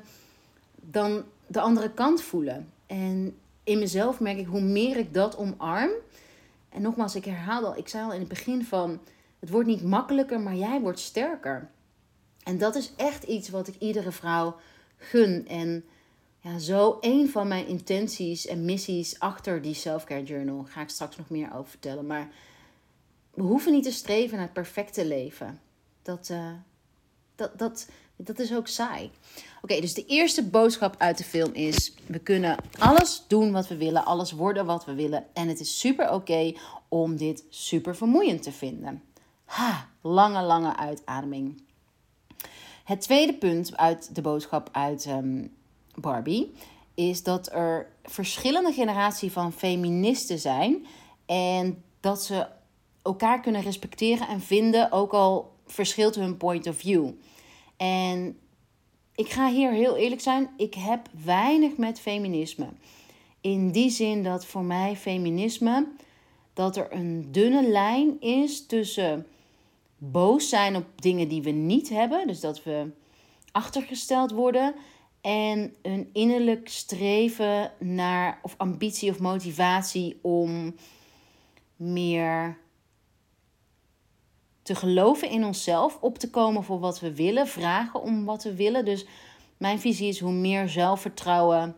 dan 0.75 1.23
de 1.47 1.59
andere 1.59 1.91
kant 1.91 2.21
voelen? 2.21 2.69
En 2.85 3.37
in 3.63 3.79
mezelf 3.79 4.19
merk 4.19 4.37
ik 4.37 4.47
hoe 4.47 4.61
meer 4.61 4.97
ik 4.97 5.13
dat 5.13 5.37
omarm. 5.37 5.91
En 6.69 6.81
nogmaals, 6.81 7.15
ik 7.15 7.25
herhaal 7.25 7.65
al, 7.65 7.77
ik 7.77 7.87
zei 7.87 8.03
al 8.03 8.13
in 8.13 8.19
het 8.19 8.29
begin 8.29 8.65
van, 8.65 8.99
het 9.39 9.49
wordt 9.49 9.67
niet 9.67 9.83
makkelijker, 9.83 10.39
maar 10.39 10.55
jij 10.55 10.79
wordt 10.81 10.99
sterker. 10.99 11.69
En 12.43 12.57
dat 12.57 12.75
is 12.75 12.91
echt 12.95 13.23
iets 13.23 13.49
wat 13.49 13.67
ik 13.67 13.75
iedere 13.79 14.11
vrouw 14.11 14.59
gun. 14.97 15.47
En 15.47 15.83
ja, 16.39 16.57
zo 16.57 16.97
een 17.01 17.29
van 17.29 17.47
mijn 17.47 17.67
intenties 17.67 18.45
en 18.45 18.65
missies 18.65 19.19
achter 19.19 19.61
die 19.61 19.73
selfcare 19.73 20.23
journal. 20.23 20.63
Ga 20.63 20.81
ik 20.81 20.89
straks 20.89 21.17
nog 21.17 21.29
meer 21.29 21.53
over 21.53 21.69
vertellen. 21.69 22.07
Maar 22.07 22.29
we 23.33 23.41
hoeven 23.41 23.71
niet 23.71 23.83
te 23.83 23.91
streven 23.91 24.35
naar 24.35 24.45
het 24.45 24.53
perfecte 24.53 25.05
leven. 25.05 25.59
Dat, 26.01 26.29
uh, 26.31 26.51
dat, 27.35 27.57
dat, 27.57 27.87
dat 28.15 28.39
is 28.39 28.55
ook 28.55 28.67
saai. 28.67 29.11
Oké, 29.61 29.81
dus 29.81 29.93
de 29.93 30.05
eerste 30.05 30.43
boodschap 30.43 30.95
uit 30.97 31.17
de 31.17 31.23
film 31.23 31.53
is: 31.53 31.93
we 32.05 32.19
kunnen 32.19 32.57
alles 32.77 33.23
doen 33.27 33.51
wat 33.51 33.67
we 33.67 33.77
willen, 33.77 34.05
alles 34.05 34.31
worden 34.31 34.65
wat 34.65 34.85
we 34.85 34.93
willen. 34.93 35.25
En 35.33 35.47
het 35.47 35.59
is 35.59 35.79
super 35.79 36.11
oké 36.11 36.53
om 36.87 37.17
dit 37.17 37.43
super 37.49 37.95
vermoeiend 37.95 38.43
te 38.43 38.51
vinden. 38.51 39.03
Ha, 39.45 39.89
lange, 40.01 40.41
lange 40.41 40.77
uitademing. 40.77 41.61
Het 42.89 43.01
tweede 43.01 43.33
punt 43.33 43.77
uit 43.77 44.15
de 44.15 44.21
boodschap 44.21 44.69
uit 44.71 45.05
ehm, 45.05 45.45
Barbie 45.95 46.53
is 46.93 47.23
dat 47.23 47.51
er 47.51 47.91
verschillende 48.03 48.71
generaties 48.71 49.33
van 49.33 49.53
feministen 49.53 50.39
zijn 50.39 50.85
en 51.25 51.83
dat 51.99 52.23
ze 52.23 52.47
elkaar 53.01 53.41
kunnen 53.41 53.61
respecteren 53.61 54.27
en 54.27 54.41
vinden, 54.41 54.91
ook 54.91 55.11
al 55.11 55.53
verschilt 55.65 56.15
hun 56.15 56.37
point 56.37 56.67
of 56.67 56.75
view. 56.75 57.09
En 57.77 58.39
ik 59.15 59.29
ga 59.29 59.49
hier 59.49 59.71
heel 59.71 59.95
eerlijk 59.97 60.21
zijn, 60.21 60.49
ik 60.57 60.73
heb 60.73 61.09
weinig 61.23 61.77
met 61.77 61.99
feminisme. 61.99 62.67
In 63.41 63.71
die 63.71 63.89
zin 63.89 64.23
dat 64.23 64.45
voor 64.45 64.63
mij 64.63 64.95
feminisme 64.95 65.87
dat 66.53 66.77
er 66.77 66.87
een 66.93 67.31
dunne 67.31 67.69
lijn 67.69 68.21
is 68.21 68.65
tussen 68.65 69.25
boos 69.99 70.49
zijn 70.49 70.75
op 70.75 70.85
dingen 70.95 71.27
die 71.27 71.41
we 71.41 71.49
niet 71.49 71.89
hebben. 71.89 72.27
Dus 72.27 72.39
dat 72.39 72.63
we 72.63 72.91
achtergesteld 73.51 74.31
worden. 74.31 74.75
En 75.21 75.75
een 75.81 76.09
innerlijk 76.13 76.69
streven 76.69 77.71
naar, 77.79 78.39
of 78.41 78.53
ambitie 78.57 79.09
of 79.09 79.19
motivatie 79.19 80.19
om 80.21 80.75
meer 81.75 82.57
te 84.61 84.75
geloven 84.75 85.29
in 85.29 85.45
onszelf, 85.45 85.97
op 86.01 86.17
te 86.17 86.29
komen 86.29 86.63
voor 86.63 86.79
wat 86.79 86.99
we 86.99 87.15
willen, 87.15 87.47
vragen 87.47 88.01
om 88.01 88.25
wat 88.25 88.43
we 88.43 88.55
willen. 88.55 88.85
Dus 88.85 89.05
mijn 89.57 89.79
visie 89.79 90.07
is 90.07 90.19
hoe 90.19 90.31
meer 90.31 90.69
zelfvertrouwen, 90.69 91.75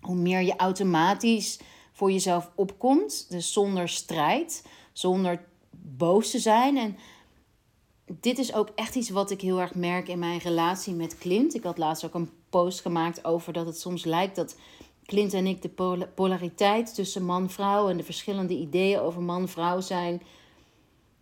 hoe 0.00 0.16
meer 0.16 0.40
je 0.40 0.56
automatisch 0.56 1.60
voor 1.92 2.12
jezelf 2.12 2.50
opkomt. 2.54 3.30
Dus 3.30 3.52
zonder 3.52 3.88
strijd, 3.88 4.66
zonder 4.92 5.44
boos 5.70 6.30
te 6.30 6.38
zijn. 6.38 6.76
En 6.76 6.96
dit 8.06 8.38
is 8.38 8.54
ook 8.54 8.68
echt 8.74 8.94
iets 8.94 9.10
wat 9.10 9.30
ik 9.30 9.40
heel 9.40 9.60
erg 9.60 9.74
merk 9.74 10.08
in 10.08 10.18
mijn 10.18 10.38
relatie 10.38 10.94
met 10.94 11.18
Clint. 11.18 11.54
Ik 11.54 11.62
had 11.62 11.78
laatst 11.78 12.04
ook 12.04 12.14
een 12.14 12.30
post 12.50 12.80
gemaakt 12.80 13.24
over 13.24 13.52
dat 13.52 13.66
het 13.66 13.80
soms 13.80 14.04
lijkt 14.04 14.36
dat 14.36 14.56
Clint 15.06 15.34
en 15.34 15.46
ik 15.46 15.62
de 15.62 16.08
polariteit 16.14 16.94
tussen 16.94 17.24
man-vrouw 17.24 17.88
en 17.88 17.96
de 17.96 18.02
verschillende 18.02 18.54
ideeën 18.54 18.98
over 18.98 19.22
man-vrouw 19.22 19.80
zijn 19.80 20.22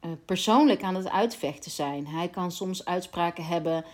uh, 0.05 0.11
persoonlijk 0.25 0.83
aan 0.83 0.95
het 0.95 1.09
uitvechten 1.09 1.71
zijn. 1.71 2.07
Hij 2.07 2.29
kan 2.29 2.53
soms 2.53 2.85
uitspraken 2.85 3.45
hebben, 3.45 3.85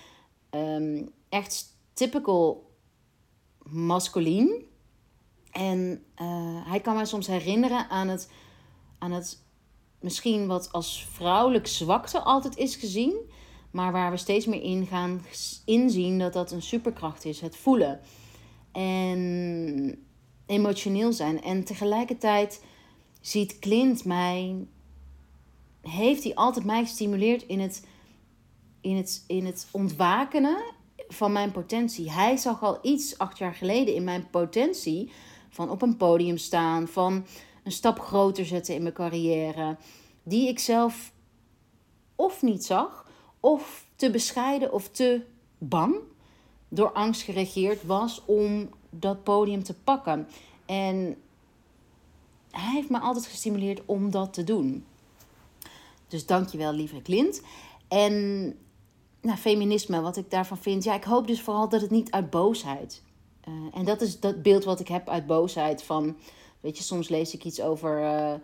um, 0.51 1.11
echt 1.29 1.67
typical 1.93 2.71
masculien. 3.63 4.69
En 5.51 6.05
uh, 6.21 6.67
hij 6.67 6.81
kan 6.81 6.95
mij 6.95 7.05
soms 7.05 7.27
herinneren 7.27 7.89
aan 7.89 8.09
het, 8.09 8.31
aan 8.99 9.13
het 9.13 9.43
misschien 10.01 10.47
wat 10.47 10.73
als 10.73 11.07
vrouwelijk 11.13 11.67
zwakte 11.67 12.21
altijd 12.21 12.57
is 12.57 12.77
gezien. 12.77 13.15
Maar 13.71 13.93
waar 13.93 14.11
we 14.11 14.17
steeds 14.17 14.47
meer 14.47 14.63
in 14.63 14.87
gaan 14.87 15.21
inzien 15.65 16.19
dat 16.19 16.33
dat 16.33 16.53
een 16.53 16.63
superkracht 16.63 17.25
is. 17.25 17.41
Het 17.41 17.57
voelen. 17.57 18.01
En 18.73 20.05
emotioneel 20.47 21.13
zijn. 21.13 21.43
En 21.43 21.65
tegelijkertijd 21.65 22.65
ziet 23.21 23.59
Clint 23.59 24.05
mij. 24.05 24.67
Heeft 25.81 26.23
hij 26.23 26.35
altijd 26.35 26.65
mij 26.65 26.83
gestimuleerd 26.83 27.43
in 27.43 27.61
het, 27.61 27.87
in 28.81 28.97
het, 28.97 29.25
in 29.27 29.47
het 29.47 29.69
ontwakenen 29.71 30.63
van 31.09 31.33
mijn 31.33 31.51
potentie. 31.51 32.11
Hij 32.11 32.37
zag 32.37 32.63
al 32.63 32.79
iets 32.83 33.19
acht 33.19 33.39
jaar 33.39 33.55
geleden 33.55 33.95
in 33.95 34.05
mijn 34.05 34.31
potentie. 34.31 35.11
Van 35.49 35.71
op 35.71 35.83
een 35.83 35.97
podium 35.97 36.37
staan. 36.37 36.89
Van 36.89 37.27
een 37.63 37.73
stap 37.73 37.99
groter 37.99 38.47
zetten 38.47 38.75
in 38.75 38.83
mijn 38.83 38.95
carrière. 38.95 39.77
Die 40.23 40.49
ik 40.49 40.59
zelf 40.59 41.13
of 42.17 42.43
niet 42.43 42.65
zag. 42.65 43.09
Of 43.41 43.87
te 43.97 44.11
bescheiden 44.11 44.73
of 44.73 44.89
te 44.89 45.23
bang. 45.59 45.97
Door 46.69 46.93
angst 46.93 47.23
geregeerd 47.23 47.85
was 47.85 48.23
om 48.25 48.69
dat 48.91 49.23
podium 49.23 49.63
te 49.63 49.75
pakken. 49.75 50.29
En 50.67 51.17
hij 52.51 52.73
heeft 52.73 52.91
me 52.91 52.99
altijd 52.99 53.27
gestimuleerd 53.27 53.81
om 53.87 54.11
dat 54.11 54.33
te 54.33 54.45
doen. 54.45 54.85
Dus 56.09 56.27
dankjewel, 56.27 56.73
lieve 56.73 57.03
Clint. 57.03 57.43
En 57.89 58.45
nou, 59.21 59.39
feminisme, 59.39 60.01
wat 60.01 60.17
ik 60.17 60.31
daarvan 60.31 60.59
vind. 60.59 60.85
Ja, 60.85 60.95
ik 60.95 61.05
hoop 61.05 61.27
dus 61.27 61.41
vooral 61.41 61.69
dat 61.69 61.81
het 61.81 61.91
niet 61.91 62.11
uit 62.11 62.31
boosheid. 62.31 63.03
Uh, 63.49 63.55
en 63.73 63.85
dat 63.85 64.01
is 64.01 64.21
dat 64.21 64.43
beeld 64.43 64.65
wat 64.65 64.81
ik 64.81 64.89
heb 64.89 65.09
uit 65.09 65.27
boosheid. 65.27 65.83
Van, 65.83 66.17
weet 66.61 66.77
je, 66.77 66.83
soms 66.83 67.09
lees 67.09 67.35
ik 67.35 67.45
iets 67.45 67.61
over 67.61 68.01
uh, 68.01 68.35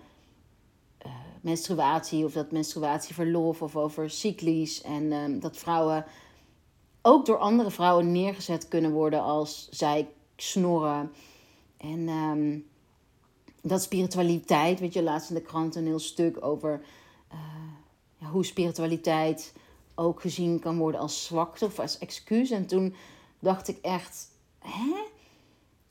uh, 1.06 1.12
menstruatie. 1.40 2.24
Of 2.24 2.32
dat 2.32 2.50
menstruatieverlof. 2.50 3.62
Of 3.62 3.76
over 3.76 4.10
cyclies. 4.10 4.82
En 4.82 5.12
ehm, 5.12 5.38
dat 5.38 5.56
vrouwen 5.56 6.04
ook 7.02 7.26
door 7.26 7.38
andere 7.38 7.70
vrouwen 7.70 8.12
neergezet 8.12 8.68
kunnen 8.68 8.92
worden 8.92 9.22
als 9.22 9.68
zij 9.70 10.08
snorren. 10.36 11.12
En 11.76 12.08
um, 12.08 12.66
dat 13.62 13.82
spiritualiteit, 13.82 14.80
weet 14.80 14.92
je, 14.92 15.02
laatst 15.02 15.28
in 15.28 15.34
de 15.34 15.40
krant 15.40 15.74
een 15.74 15.86
heel 15.86 15.98
stuk 15.98 16.44
over 16.44 16.82
uh, 17.32 17.38
ja, 18.18 18.26
hoe 18.26 18.44
spiritualiteit 18.44 19.52
ook 19.94 20.20
gezien 20.20 20.58
kan 20.60 20.78
worden 20.78 21.00
als 21.00 21.24
zwakte 21.24 21.64
of 21.64 21.78
als 21.78 21.98
excuus. 21.98 22.50
En 22.50 22.66
toen 22.66 22.94
dacht 23.38 23.68
ik 23.68 23.78
echt, 23.82 24.30
hè? 24.58 24.94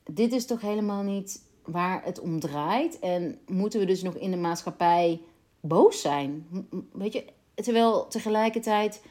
Dit 0.04 0.32
is 0.32 0.46
toch 0.46 0.60
helemaal 0.60 1.02
niet 1.02 1.42
waar 1.66 2.04
het 2.04 2.20
om 2.20 2.40
draait? 2.40 2.98
En 2.98 3.38
moeten 3.46 3.80
we 3.80 3.86
dus 3.86 4.02
nog 4.02 4.14
in 4.14 4.30
de 4.30 4.36
maatschappij 4.36 5.20
boos 5.60 6.00
zijn? 6.00 6.46
Weet 6.92 7.12
je, 7.12 7.24
terwijl 7.54 8.08
tegelijkertijd 8.08 9.02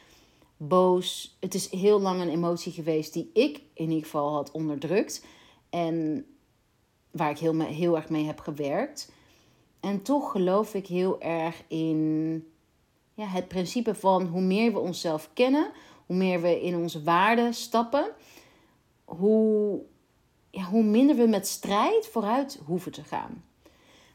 boos. 0.56 1.36
Het 1.40 1.54
is 1.54 1.70
heel 1.70 2.00
lang 2.00 2.20
een 2.20 2.30
emotie 2.30 2.72
geweest 2.72 3.12
die 3.12 3.30
ik 3.32 3.60
in 3.74 3.88
ieder 3.88 4.04
geval 4.04 4.32
had 4.32 4.50
onderdrukt. 4.50 5.24
En 5.70 6.26
waar 7.10 7.30
ik 7.30 7.38
heel, 7.38 7.60
heel 7.60 7.96
erg 7.96 8.08
mee 8.08 8.24
heb 8.24 8.40
gewerkt. 8.40 9.12
En 9.80 10.02
toch 10.02 10.30
geloof 10.30 10.74
ik 10.74 10.86
heel 10.86 11.20
erg 11.20 11.62
in 11.68 12.44
ja, 13.14 13.26
het 13.26 13.48
principe 13.48 13.94
van 13.94 14.26
hoe 14.26 14.40
meer 14.40 14.72
we 14.72 14.78
onszelf 14.78 15.30
kennen, 15.32 15.70
hoe 16.06 16.16
meer 16.16 16.40
we 16.40 16.62
in 16.62 16.76
onze 16.76 17.02
waarden 17.02 17.54
stappen, 17.54 18.10
hoe, 19.04 19.80
hoe 20.62 20.82
minder 20.82 21.16
we 21.16 21.26
met 21.26 21.46
strijd 21.46 22.06
vooruit 22.06 22.60
hoeven 22.64 22.92
te 22.92 23.04
gaan. 23.04 23.44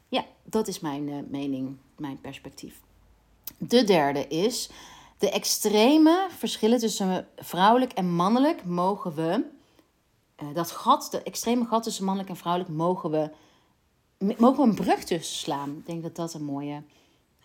Ja, 0.08 0.26
dat 0.44 0.68
is 0.68 0.80
mijn 0.80 1.08
uh, 1.08 1.18
mening, 1.28 1.78
mijn 1.98 2.22
perspectief. 2.22 2.80
De 3.58 3.84
derde 3.84 4.28
is 4.28 4.70
de 5.18 5.30
extreme 5.30 6.28
verschillen 6.38 6.80
tussen 6.80 7.28
vrouwelijk 7.38 7.92
en 7.92 8.14
mannelijk 8.14 8.66
mogen 8.66 9.16
we, 9.16 9.46
uh, 10.44 10.54
dat 10.54 10.72
gat, 10.72 11.08
de 11.12 11.24
extreme 11.24 11.66
gat 11.66 11.84
tussen 11.84 12.04
mannelijk 12.04 12.32
en 12.32 12.38
vrouwelijk, 12.38 12.74
mogen 12.74 13.12
we, 13.12 13.30
mogen 14.38 14.64
we 14.64 14.70
een 14.70 14.76
brug 14.76 15.04
tussen 15.04 15.36
slaan. 15.36 15.76
Ik 15.78 15.86
denk 15.86 16.04
dat 16.04 16.16
dat 16.16 16.34
een 16.34 16.44
mooie 16.44 16.84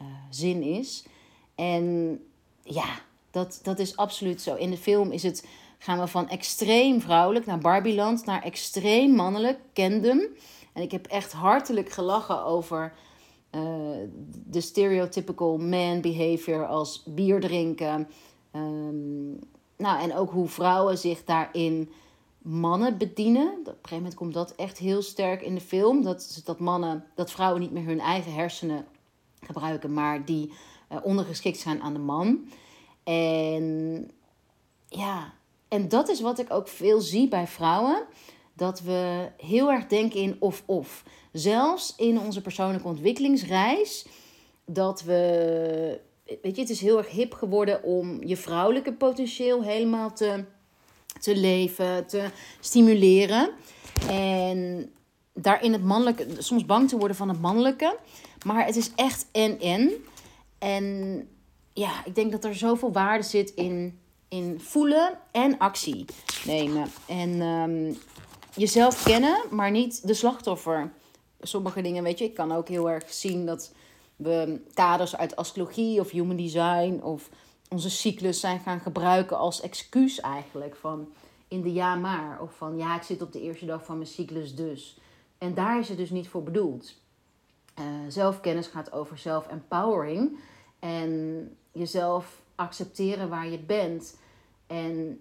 uh, 0.03 0.07
zin 0.31 0.63
is. 0.63 1.05
En 1.55 2.19
ja, 2.63 3.01
dat, 3.31 3.61
dat 3.63 3.79
is 3.79 3.97
absoluut 3.97 4.43
zo. 4.43 4.55
In 4.55 4.71
de 4.71 4.77
film 4.77 5.11
is 5.11 5.23
het, 5.23 5.47
gaan 5.79 5.99
we 5.99 6.07
van 6.07 6.29
extreem 6.29 7.01
vrouwelijk 7.01 7.47
naar 7.47 7.59
Barbieland, 7.59 8.25
naar 8.25 8.43
extreem 8.43 9.11
mannelijk, 9.11 9.59
Kendom. 9.73 10.21
En 10.73 10.83
ik 10.83 10.91
heb 10.91 11.07
echt 11.07 11.33
hartelijk 11.33 11.91
gelachen 11.91 12.45
over 12.45 12.93
uh, 13.51 13.63
de 14.47 14.61
stereotypical 14.61 15.59
man 15.59 16.01
behavior 16.01 16.67
als 16.67 17.03
bier 17.07 17.41
drinken. 17.41 18.09
Um, 18.53 19.39
nou, 19.77 20.01
en 20.01 20.15
ook 20.15 20.31
hoe 20.31 20.49
vrouwen 20.49 20.99
zich 20.99 21.25
daarin 21.25 21.91
mannen 22.39 22.99
bedienen. 22.99 23.49
Op 23.49 23.67
een 23.67 23.73
gegeven 23.73 23.97
moment 23.97 24.15
komt 24.15 24.35
dat 24.35 24.55
echt 24.55 24.79
heel 24.79 25.03
sterk 25.03 25.43
in 25.43 25.55
de 25.55 25.61
film. 25.61 26.03
Dat, 26.03 26.43
dat, 26.45 26.59
mannen, 26.59 27.05
dat 27.15 27.31
vrouwen 27.31 27.61
niet 27.61 27.73
meer 27.73 27.85
hun 27.85 28.01
eigen 28.01 28.33
hersenen 28.33 28.87
gebruiken, 29.41 29.93
maar 29.93 30.25
die 30.25 30.53
uh, 30.93 30.99
ondergeschikt 31.03 31.59
zijn 31.59 31.83
aan 31.83 31.93
de 31.93 31.99
man. 31.99 32.49
En 33.05 34.11
ja, 34.89 35.33
en 35.69 35.89
dat 35.89 36.09
is 36.09 36.21
wat 36.21 36.39
ik 36.39 36.53
ook 36.53 36.69
veel 36.69 37.01
zie 37.01 37.29
bij 37.29 37.47
vrouwen. 37.47 38.05
Dat 38.55 38.81
we 38.81 39.29
heel 39.37 39.71
erg 39.71 39.87
denken 39.87 40.21
in 40.21 40.37
of-of. 40.39 41.05
Zelfs 41.33 41.95
in 41.97 42.21
onze 42.21 42.41
persoonlijke 42.41 42.89
ontwikkelingsreis. 42.89 44.07
Dat 44.65 45.03
we. 45.03 46.01
Weet 46.43 46.55
je, 46.55 46.61
het 46.61 46.71
is 46.71 46.81
heel 46.81 46.99
erg 46.99 47.09
hip 47.09 47.33
geworden 47.33 47.83
om 47.83 48.25
je 48.25 48.37
vrouwelijke 48.37 48.93
potentieel 48.93 49.63
helemaal 49.63 50.13
te, 50.13 50.45
te 51.21 51.37
leven, 51.37 52.07
te 52.07 52.31
stimuleren. 52.61 53.51
En 54.09 54.91
daarin 55.35 55.73
het 55.73 55.85
mannelijke, 55.85 56.27
soms 56.39 56.65
bang 56.65 56.89
te 56.89 56.99
worden 56.99 57.17
van 57.17 57.29
het 57.29 57.41
mannelijke. 57.41 57.99
Maar 58.47 58.67
het 58.67 58.77
is 58.77 58.91
echt 58.95 59.27
en-en. 59.33 59.93
En 60.59 61.29
ja, 61.73 62.05
ik 62.05 62.15
denk 62.15 62.33
dat 62.33 62.45
er 62.45 62.55
zoveel 62.55 62.93
waarde 62.93 63.25
zit 63.25 63.51
in, 63.51 63.99
in 64.29 64.61
voelen 64.61 65.19
en 65.31 65.59
actie 65.59 66.05
nemen. 66.45 66.89
En 67.07 67.41
um, 67.41 67.99
jezelf 68.55 69.03
kennen, 69.03 69.43
maar 69.51 69.71
niet 69.71 70.07
de 70.07 70.15
slachtoffer 70.15 70.93
sommige 71.41 71.83
dingen, 71.83 72.03
weet 72.03 72.19
je, 72.19 72.25
ik 72.25 72.35
kan 72.35 72.53
ook 72.53 72.69
heel 72.69 72.91
erg 72.91 73.13
zien 73.13 73.47
dat 73.47 73.73
we 74.17 74.61
kaders 74.75 75.17
uit 75.17 75.37
astrologie 75.37 76.01
of 76.01 76.11
human 76.11 76.37
design 76.37 77.01
of 77.03 77.29
onze 77.69 77.91
cyclus 77.91 78.41
zijn 78.41 78.61
gaan 78.61 78.81
gebruiken 78.81 79.39
als 79.39 79.61
excuus 79.61 80.21
eigenlijk. 80.21 80.77
Van 80.77 81.09
in 81.49 81.63
de 81.63 81.73
ja 81.73 81.95
maar. 81.95 82.41
Of 82.41 82.57
van 82.57 82.77
ja, 82.77 82.97
ik 82.97 83.03
zit 83.03 83.23
op 83.23 83.33
de 83.33 83.41
eerste 83.41 83.67
dag 83.67 83.85
van 83.85 83.97
mijn 83.97 84.09
cyclus 84.09 84.55
dus. 84.55 84.99
En 85.39 85.55
daar 85.55 85.79
is 85.79 85.89
het 85.89 85.99
dus 85.99 86.11
niet 86.11 86.29
voor 86.29 86.43
bedoeld. 86.43 86.95
Uh, 87.79 87.85
zelfkennis 88.09 88.67
gaat 88.67 88.93
over 88.93 89.19
self-empowering. 89.19 90.39
En 90.79 91.57
jezelf 91.73 92.43
accepteren 92.57 93.29
waar 93.29 93.49
je 93.49 93.59
bent. 93.59 94.17
En 94.67 95.21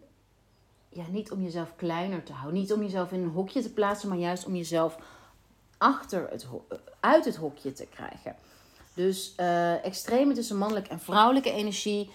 ja, 0.90 1.04
niet 1.10 1.32
om 1.32 1.42
jezelf 1.42 1.76
kleiner 1.76 2.24
te 2.24 2.34
houden. 2.34 2.60
Niet 2.60 2.74
om 2.74 2.82
jezelf 2.82 3.12
in 3.12 3.22
een 3.22 3.30
hokje 3.30 3.62
te 3.62 3.74
plaatsen, 3.74 4.10
maar 4.10 4.18
juist 4.18 4.46
om 4.46 4.56
jezelf 4.56 4.98
achter 5.78 6.30
het, 6.30 6.48
uit 7.00 7.26
het 7.26 7.36
hokje 7.36 7.74
te 7.74 7.86
krijgen. 7.86 8.36
Dus 8.94 9.34
uh, 9.40 9.86
extreme 9.86 10.34
tussen 10.34 10.58
mannelijke 10.58 10.90
en 10.90 11.00
vrouwelijke 11.00 11.52
energie, 11.52 12.12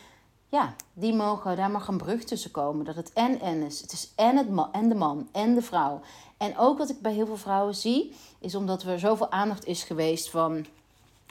ja, 0.48 0.74
die 0.92 1.14
mogen, 1.14 1.56
daar 1.56 1.70
mag 1.70 1.88
een 1.88 1.96
brug 1.96 2.24
tussen 2.24 2.50
komen. 2.50 2.85
Dat 2.85 2.96
het 2.96 3.12
en 3.12 3.40
en 3.40 3.62
is. 3.62 3.80
Het 3.80 3.92
is 3.92 4.12
en, 4.16 4.37
het 4.37 4.50
man, 4.50 4.72
en 4.72 4.88
de 4.88 4.94
man 4.94 5.28
en 5.33 5.54
de 5.54 5.62
vrouw. 5.62 6.00
En 6.37 6.59
ook 6.59 6.78
wat 6.78 6.90
ik 6.90 7.00
bij 7.00 7.12
heel 7.12 7.26
veel 7.26 7.37
vrouwen 7.37 7.74
zie, 7.74 8.14
is 8.38 8.54
omdat 8.54 8.83
er 8.83 8.98
zoveel 8.98 9.30
aandacht 9.30 9.64
is 9.64 9.83
geweest 9.83 10.30
van 10.30 10.66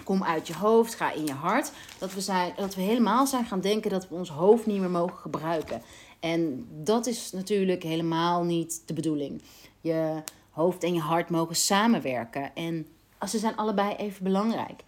kom 0.04 0.24
uit 0.24 0.48
je 0.48 0.56
hoofd, 0.56 0.96
ga 0.96 1.12
in 1.12 1.26
je 1.26 1.34
hart. 1.34 1.72
Dat 1.98 2.14
we, 2.14 2.22
zijn, 2.22 2.54
dat 2.56 2.76
we 2.76 2.82
helemaal 2.82 3.28
zijn 3.28 3.46
gaan 3.46 3.62
denken 3.62 3.90
dat 3.90 4.08
we 4.08 4.16
ons 4.16 4.30
hoofd 4.30 4.66
niet 4.66 4.80
meer 4.80 4.90
mogen 4.90 5.18
gebruiken. 5.18 5.82
En 6.20 6.68
dat 6.84 7.08
is 7.08 7.32
natuurlijk 7.32 7.84
helemaal 7.84 8.44
niet 8.44 8.82
de 8.86 8.94
bedoeling. 8.94 9.42
Je 9.82 10.24
hoofd 10.50 10.84
en 10.84 10.94
je 10.94 11.00
hart 11.00 11.30
mogen 11.30 11.56
samenwerken. 11.56 12.56
En 12.56 12.88
ze 13.28 13.38
zijn 13.38 13.56
allebei 13.56 13.96
even 13.96 14.24
belangrijk. 14.24 14.84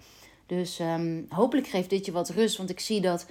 Dus 0.45 0.79
um, 0.79 1.25
hopelijk 1.29 1.67
geeft 1.67 1.89
dit 1.89 2.05
je 2.05 2.11
wat 2.11 2.29
rust. 2.29 2.57
Want 2.57 2.69
ik 2.69 2.79
zie 2.79 3.01
dat 3.01 3.25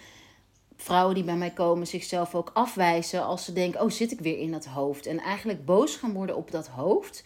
vrouwen 0.77 1.15
die 1.15 1.25
bij 1.25 1.37
mij 1.37 1.51
komen 1.51 1.87
zichzelf 1.87 2.35
ook 2.35 2.51
afwijzen 2.55 3.25
als 3.25 3.45
ze 3.45 3.53
denken: 3.53 3.81
oh, 3.81 3.91
zit 3.91 4.13
ik 4.13 4.21
weer 4.21 4.39
in 4.39 4.51
dat 4.51 4.65
hoofd? 4.65 5.07
En 5.07 5.19
eigenlijk 5.19 5.65
boos 5.65 5.97
gaan 5.97 6.13
worden 6.13 6.37
op 6.37 6.51
dat 6.51 6.69
hoofd. 6.69 7.25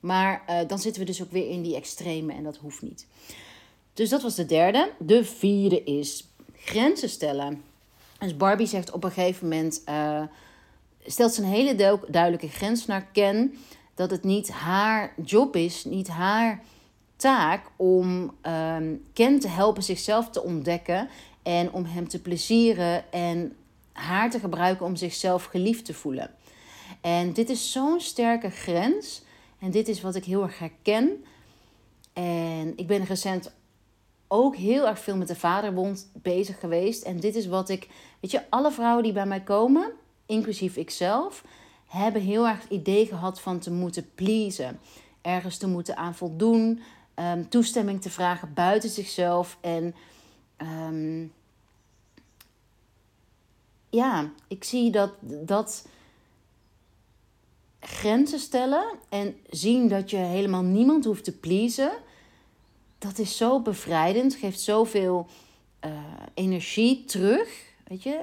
Maar 0.00 0.42
uh, 0.50 0.68
dan 0.68 0.78
zitten 0.78 1.00
we 1.00 1.06
dus 1.06 1.22
ook 1.22 1.30
weer 1.30 1.48
in 1.48 1.62
die 1.62 1.76
extreme 1.76 2.32
en 2.32 2.42
dat 2.42 2.56
hoeft 2.56 2.82
niet. 2.82 3.06
Dus 3.96 4.08
dat 4.08 4.22
was 4.22 4.34
de 4.34 4.46
derde. 4.46 4.90
De 4.98 5.24
vierde 5.24 5.84
is 5.84 6.28
grenzen 6.54 7.08
stellen. 7.08 7.62
Dus 8.18 8.36
Barbie 8.36 8.66
zegt 8.66 8.90
op 8.90 9.04
een 9.04 9.10
gegeven 9.10 9.48
moment: 9.48 9.82
uh, 9.88 10.22
stelt 11.06 11.34
ze 11.34 11.42
een 11.42 11.48
hele 11.48 12.00
duidelijke 12.08 12.48
grens 12.48 12.86
naar 12.86 13.06
Ken. 13.12 13.58
Dat 13.94 14.10
het 14.10 14.24
niet 14.24 14.50
haar 14.50 15.14
job 15.24 15.56
is, 15.56 15.84
niet 15.84 16.08
haar 16.08 16.62
taak 17.16 17.70
om 17.76 18.34
um, 18.46 19.04
Ken 19.12 19.40
te 19.40 19.48
helpen 19.48 19.82
zichzelf 19.82 20.30
te 20.30 20.42
ontdekken 20.42 21.08
en 21.42 21.72
om 21.72 21.84
hem 21.84 22.08
te 22.08 22.20
plezieren 22.20 23.12
en 23.12 23.56
haar 23.92 24.30
te 24.30 24.38
gebruiken 24.38 24.86
om 24.86 24.96
zichzelf 24.96 25.44
geliefd 25.44 25.84
te 25.84 25.94
voelen. 25.94 26.30
En 27.00 27.32
dit 27.32 27.50
is 27.50 27.72
zo'n 27.72 28.00
sterke 28.00 28.50
grens. 28.50 29.22
En 29.58 29.70
dit 29.70 29.88
is 29.88 30.00
wat 30.00 30.14
ik 30.14 30.24
heel 30.24 30.42
erg 30.42 30.58
herken. 30.58 31.24
En 32.12 32.72
ik 32.76 32.86
ben 32.86 33.04
recent 33.04 33.52
ook 34.28 34.56
heel 34.56 34.86
erg 34.86 34.98
veel 34.98 35.16
met 35.16 35.28
de 35.28 35.36
vaderbond 35.36 36.10
bezig 36.12 36.60
geweest. 36.60 37.02
En 37.02 37.20
dit 37.20 37.34
is 37.34 37.46
wat 37.46 37.68
ik, 37.68 37.88
weet 38.20 38.30
je, 38.30 38.50
alle 38.50 38.70
vrouwen 38.70 39.02
die 39.02 39.12
bij 39.12 39.26
mij 39.26 39.40
komen, 39.40 39.92
inclusief 40.26 40.76
ikzelf, 40.76 41.44
hebben 41.86 42.22
heel 42.22 42.46
erg 42.46 42.62
het 42.62 42.70
idee 42.70 43.06
gehad 43.06 43.40
van 43.40 43.58
te 43.58 43.70
moeten 43.70 44.10
pleasen. 44.14 44.80
Ergens 45.20 45.56
te 45.56 45.68
moeten 45.68 45.96
aan 45.96 46.14
voldoen, 46.14 46.82
ehm, 47.14 47.44
toestemming 47.48 48.02
te 48.02 48.10
vragen 48.10 48.54
buiten 48.54 48.90
zichzelf. 48.90 49.58
En 49.60 49.94
um, 50.58 51.32
ja, 53.90 54.30
ik 54.48 54.64
zie 54.64 54.90
dat, 54.90 55.12
dat 55.20 55.86
grenzen 57.80 58.38
stellen 58.38 58.84
en 59.08 59.36
zien 59.50 59.88
dat 59.88 60.10
je 60.10 60.16
helemaal 60.16 60.62
niemand 60.62 61.04
hoeft 61.04 61.24
te 61.24 61.32
pleasen, 61.32 61.92
dat 62.98 63.18
is 63.18 63.36
zo 63.36 63.60
bevrijdend, 63.60 64.34
geeft 64.34 64.60
zoveel 64.60 65.26
uh, 65.84 65.90
energie 66.34 67.04
terug. 67.04 67.74
Weet 67.84 68.02
je, 68.02 68.18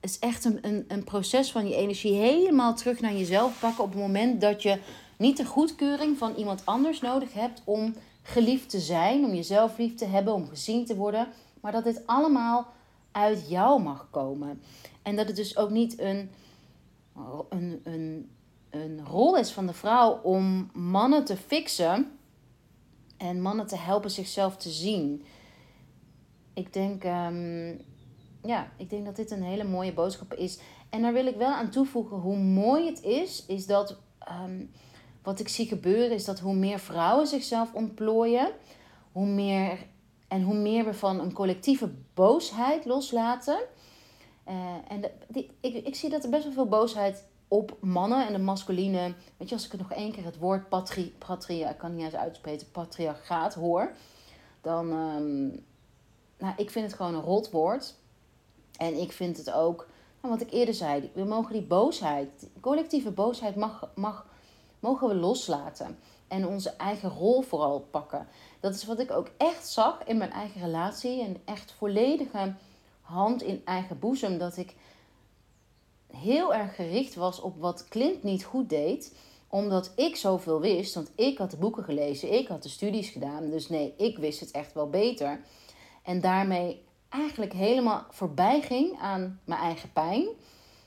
het 0.00 0.10
is 0.10 0.18
echt 0.18 0.44
een, 0.44 0.58
een, 0.62 0.84
een 0.88 1.04
proces 1.04 1.52
van 1.52 1.68
je 1.68 1.76
energie 1.76 2.14
helemaal 2.14 2.74
terug 2.74 3.00
naar 3.00 3.14
jezelf 3.14 3.60
pakken 3.60 3.84
op 3.84 3.90
het 3.90 4.00
moment 4.00 4.40
dat 4.40 4.62
je 4.62 4.78
niet 5.18 5.36
de 5.36 5.44
goedkeuring 5.44 6.18
van 6.18 6.34
iemand 6.34 6.66
anders 6.66 7.00
nodig 7.00 7.32
hebt 7.32 7.62
om 7.64 7.94
geliefd 8.22 8.70
te 8.70 8.80
zijn, 8.80 9.24
om 9.24 9.34
jezelf 9.34 9.78
lief 9.78 9.94
te 9.94 10.04
hebben, 10.04 10.34
om 10.34 10.48
gezien 10.48 10.84
te 10.84 10.96
worden, 10.96 11.28
maar 11.60 11.72
dat 11.72 11.84
dit 11.84 12.06
allemaal 12.06 12.66
uit 13.12 13.48
jou 13.48 13.82
mag 13.82 14.08
komen. 14.10 14.62
En 15.02 15.16
dat 15.16 15.26
het 15.26 15.36
dus 15.36 15.56
ook 15.56 15.70
niet 15.70 15.98
een, 15.98 16.30
een, 17.48 17.80
een, 17.84 18.30
een 18.70 19.06
rol 19.06 19.36
is 19.36 19.50
van 19.50 19.66
de 19.66 19.72
vrouw 19.72 20.20
om 20.22 20.70
mannen 20.72 21.24
te 21.24 21.36
fixen 21.36 22.13
en 23.16 23.42
mannen 23.42 23.66
te 23.66 23.76
helpen 23.76 24.10
zichzelf 24.10 24.56
te 24.56 24.70
zien. 24.70 25.24
Ik 26.54 26.72
denk, 26.72 27.04
um, 27.04 27.80
ja, 28.42 28.72
ik 28.76 28.90
denk 28.90 29.04
dat 29.04 29.16
dit 29.16 29.30
een 29.30 29.42
hele 29.42 29.64
mooie 29.64 29.92
boodschap 29.92 30.34
is. 30.34 30.58
En 30.90 31.02
daar 31.02 31.12
wil 31.12 31.26
ik 31.26 31.36
wel 31.36 31.52
aan 31.52 31.70
toevoegen 31.70 32.16
hoe 32.16 32.38
mooi 32.38 32.86
het 32.86 33.02
is, 33.02 33.46
is 33.46 33.66
dat 33.66 33.96
um, 34.44 34.70
wat 35.22 35.40
ik 35.40 35.48
zie 35.48 35.66
gebeuren, 35.66 36.10
is 36.10 36.24
dat 36.24 36.40
hoe 36.40 36.54
meer 36.54 36.78
vrouwen 36.78 37.26
zichzelf 37.26 37.72
ontplooien, 37.72 38.52
hoe 39.12 39.26
meer 39.26 39.86
en 40.28 40.42
hoe 40.42 40.56
meer 40.56 40.84
we 40.84 40.94
van 40.94 41.20
een 41.20 41.32
collectieve 41.32 41.90
boosheid 42.14 42.84
loslaten. 42.84 43.58
Uh, 44.48 44.54
en 44.88 45.10
die, 45.28 45.50
ik, 45.60 45.86
ik 45.86 45.94
zie 45.94 46.10
dat 46.10 46.24
er 46.24 46.30
best 46.30 46.44
wel 46.44 46.52
veel 46.52 46.68
boosheid 46.68 47.24
op 47.54 47.76
mannen 47.80 48.26
en 48.26 48.32
de 48.32 48.38
masculine. 48.38 49.14
Weet 49.36 49.48
je, 49.48 49.54
als 49.54 49.64
ik 49.64 49.72
het 49.72 49.80
nog 49.80 49.92
één 49.92 50.12
keer 50.12 50.24
het 50.24 50.38
woord 50.38 50.68
patri, 50.68 51.14
patria, 51.18 51.70
ik 51.70 51.78
kan 51.78 51.94
niet 51.94 52.04
eens 52.04 52.14
uitspreken, 52.14 52.70
patriarchaat 52.70 53.54
hoor. 53.54 53.92
Dan, 54.60 54.92
um, 54.92 55.64
nou, 56.38 56.54
ik 56.56 56.70
vind 56.70 56.86
het 56.86 56.94
gewoon 56.94 57.14
een 57.14 57.20
rotwoord. 57.20 57.94
En 58.76 59.00
ik 59.00 59.12
vind 59.12 59.36
het 59.36 59.52
ook, 59.52 59.88
nou, 60.20 60.34
wat 60.34 60.46
ik 60.46 60.52
eerder 60.52 60.74
zei, 60.74 61.10
we 61.14 61.24
mogen 61.24 61.52
die 61.52 61.62
boosheid, 61.62 62.48
collectieve 62.60 63.10
boosheid 63.10 63.56
mag, 63.56 63.88
mag, 63.94 64.26
mogen 64.80 65.08
we 65.08 65.14
loslaten. 65.14 65.98
En 66.28 66.46
onze 66.46 66.70
eigen 66.70 67.10
rol 67.10 67.42
vooral 67.42 67.80
pakken. 67.80 68.26
Dat 68.60 68.74
is 68.74 68.84
wat 68.84 68.98
ik 68.98 69.10
ook 69.10 69.30
echt 69.36 69.68
zag 69.68 70.04
in 70.04 70.16
mijn 70.16 70.32
eigen 70.32 70.60
relatie. 70.60 71.22
En 71.22 71.36
echt 71.44 71.72
volledige 71.72 72.54
hand 73.00 73.42
in 73.42 73.62
eigen 73.64 73.98
boezem. 73.98 74.38
Dat 74.38 74.56
ik 74.56 74.74
heel 76.14 76.54
erg 76.54 76.74
gericht 76.74 77.14
was 77.14 77.40
op 77.40 77.60
wat 77.60 77.88
Clint 77.88 78.22
niet 78.22 78.44
goed 78.44 78.68
deed. 78.68 79.16
Omdat 79.48 79.92
ik 79.96 80.16
zoveel 80.16 80.60
wist. 80.60 80.94
Want 80.94 81.12
ik 81.14 81.38
had 81.38 81.50
de 81.50 81.56
boeken 81.56 81.84
gelezen. 81.84 82.32
Ik 82.32 82.48
had 82.48 82.62
de 82.62 82.68
studies 82.68 83.08
gedaan. 83.08 83.50
Dus 83.50 83.68
nee, 83.68 83.94
ik 83.96 84.18
wist 84.18 84.40
het 84.40 84.50
echt 84.50 84.72
wel 84.72 84.90
beter. 84.90 85.40
En 86.02 86.20
daarmee 86.20 86.84
eigenlijk 87.08 87.52
helemaal 87.52 88.06
voorbij 88.10 88.60
ging 88.60 88.98
aan 88.98 89.40
mijn 89.44 89.60
eigen 89.60 89.92
pijn. 89.92 90.26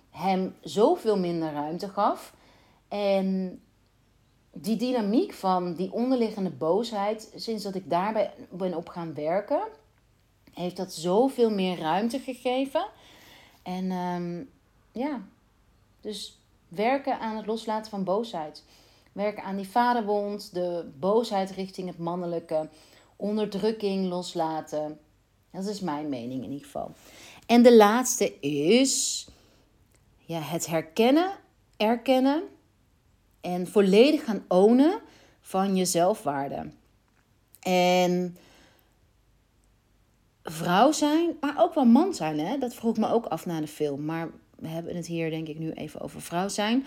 Hem 0.10 0.56
zoveel 0.62 1.18
minder 1.18 1.52
ruimte 1.52 1.90
gaf. 1.90 2.34
En 2.88 3.62
die 4.52 4.76
dynamiek 4.76 5.34
van 5.34 5.74
die 5.74 5.92
onderliggende 5.92 6.50
boosheid, 6.50 7.32
sinds 7.36 7.64
dat 7.64 7.76
ik 7.76 7.90
daarbij 7.90 8.34
ben 8.52 8.76
op 8.76 8.90
gaan 8.90 9.14
werken, 9.14 9.62
heeft 10.54 10.78
dat 10.78 10.94
zoveel 10.94 11.50
meer 11.50 11.80
ruimte 11.80 12.20
gegeven. 12.20 12.88
En 13.64 13.92
um, 13.92 14.50
ja, 14.98 15.22
dus 16.02 16.40
werken 16.68 17.20
aan 17.20 17.36
het 17.36 17.46
loslaten 17.46 17.92
van 17.92 18.04
boosheid. 18.04 18.64
Werken 19.12 19.44
aan 19.44 19.56
die 19.56 19.70
vaderwond, 19.70 20.54
de 20.54 20.92
boosheid 21.00 21.52
richting 21.52 21.88
het 21.88 21.98
mannelijke, 21.98 22.70
onderdrukking 23.16 24.08
loslaten. 24.08 25.00
Dat 25.52 25.66
is 25.66 25.80
mijn 25.80 26.10
mening 26.10 26.44
in 26.44 26.52
ieder 26.52 26.66
geval. 26.66 26.92
En 27.46 27.64
de 27.64 27.76
laatste 27.76 28.40
is 28.40 29.28
ja, 30.26 30.40
het 30.40 30.66
herkennen, 30.66 31.32
erkennen 31.78 32.44
en 33.42 33.68
volledig 33.68 34.24
gaan 34.24 34.46
ownen 34.48 35.02
van 35.42 35.76
je 35.76 35.86
zelfwaarde. 35.86 36.72
En 37.60 38.38
vrouw 40.44 40.92
zijn, 40.92 41.38
maar 41.42 41.56
ook 41.58 41.74
wel 41.74 41.86
man 41.86 42.14
zijn, 42.14 42.40
hè? 42.40 42.58
dat 42.58 42.74
vroeg 42.74 42.98
me 42.98 43.12
ook 43.12 43.26
af 43.26 43.46
na 43.46 43.60
de 43.60 43.68
film. 43.68 44.06
Maar 44.06 44.30
we 44.58 44.68
hebben 44.68 44.96
het 44.96 45.08
hier 45.08 45.30
denk 45.30 45.48
ik 45.48 45.60
nu 45.60 45.72
even 45.72 46.02
over 46.02 46.22
vrouw 46.22 46.48
zijn. 46.48 46.86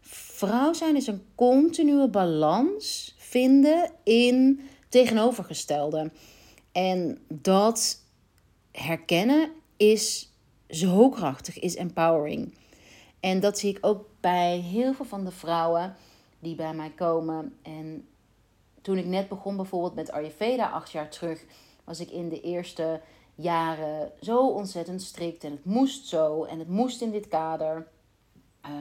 Vrouw 0.00 0.72
zijn 0.72 0.96
is 0.96 1.06
een 1.06 1.22
continue 1.34 2.08
balans 2.08 3.14
vinden 3.18 3.90
in 4.02 4.60
tegenovergestelde. 4.88 6.10
En 6.72 7.18
dat 7.28 8.02
herkennen 8.72 9.50
is 9.76 10.32
zo 10.68 11.08
krachtig, 11.08 11.58
is 11.58 11.74
empowering. 11.74 12.54
En 13.20 13.40
dat 13.40 13.58
zie 13.58 13.70
ik 13.70 13.78
ook 13.80 14.04
bij 14.20 14.58
heel 14.58 14.94
veel 14.94 15.04
van 15.04 15.24
de 15.24 15.30
vrouwen 15.30 15.96
die 16.38 16.54
bij 16.54 16.74
mij 16.74 16.90
komen. 16.90 17.56
En 17.62 18.08
toen 18.82 18.98
ik 18.98 19.06
net 19.06 19.28
begon 19.28 19.56
bijvoorbeeld 19.56 19.94
met 19.94 20.10
Ayurveda 20.10 20.68
acht 20.68 20.92
jaar 20.92 21.10
terug, 21.10 21.44
was 21.84 22.00
ik 22.00 22.10
in 22.10 22.28
de 22.28 22.40
eerste 22.40 23.00
jaren 23.40 24.12
zo 24.20 24.48
ontzettend 24.48 25.02
strikt. 25.02 25.44
En 25.44 25.50
het 25.50 25.64
moest 25.64 26.06
zo 26.06 26.44
en 26.44 26.58
het 26.58 26.68
moest 26.68 27.00
in 27.00 27.10
dit 27.10 27.28
kader. 27.28 27.86
Uh, 28.66 28.72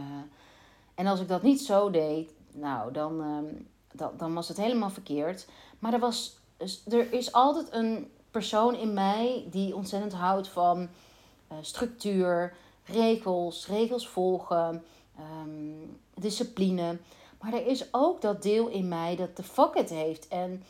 en 0.96 1.08
als 1.08 1.20
ik 1.20 1.28
dat 1.28 1.41
niet 1.41 1.62
zo 1.62 1.89
deed, 1.89 2.32
nou, 2.52 2.91
dan, 2.91 3.22
uh, 3.22 3.62
dan, 3.91 4.12
dan 4.17 4.34
was 4.34 4.48
het 4.48 4.58
helemaal 4.58 4.89
verkeerd. 4.89 5.48
Maar 5.80 5.93
er, 5.93 6.00
was, 6.00 6.39
dus 6.58 6.84
er 6.88 7.13
is 7.13 7.32
altijd 7.32 7.74
een 7.74 8.12
persoon 8.32 8.76
in 8.76 8.93
mij 8.93 9.48
die 9.52 9.76
ontzettend 9.76 10.13
houdt 10.13 10.48
van 10.48 10.82
uh, 10.82 11.58
structuur, 11.62 12.56
regels, 12.86 13.67
regels 13.67 14.08
volgen, 14.08 14.84
um, 15.43 16.00
discipline. 16.13 16.98
Maar 17.41 17.54
er 17.54 17.67
is 17.67 17.93
ook 17.93 18.22
dat 18.22 18.41
deel 18.41 18.67
in 18.67 18.88
mij 18.88 19.15
dat 19.15 19.38
de 19.38 19.43
fuck 19.43 19.74
it 19.74 19.89
heeft 19.89 20.28
en 20.28 20.63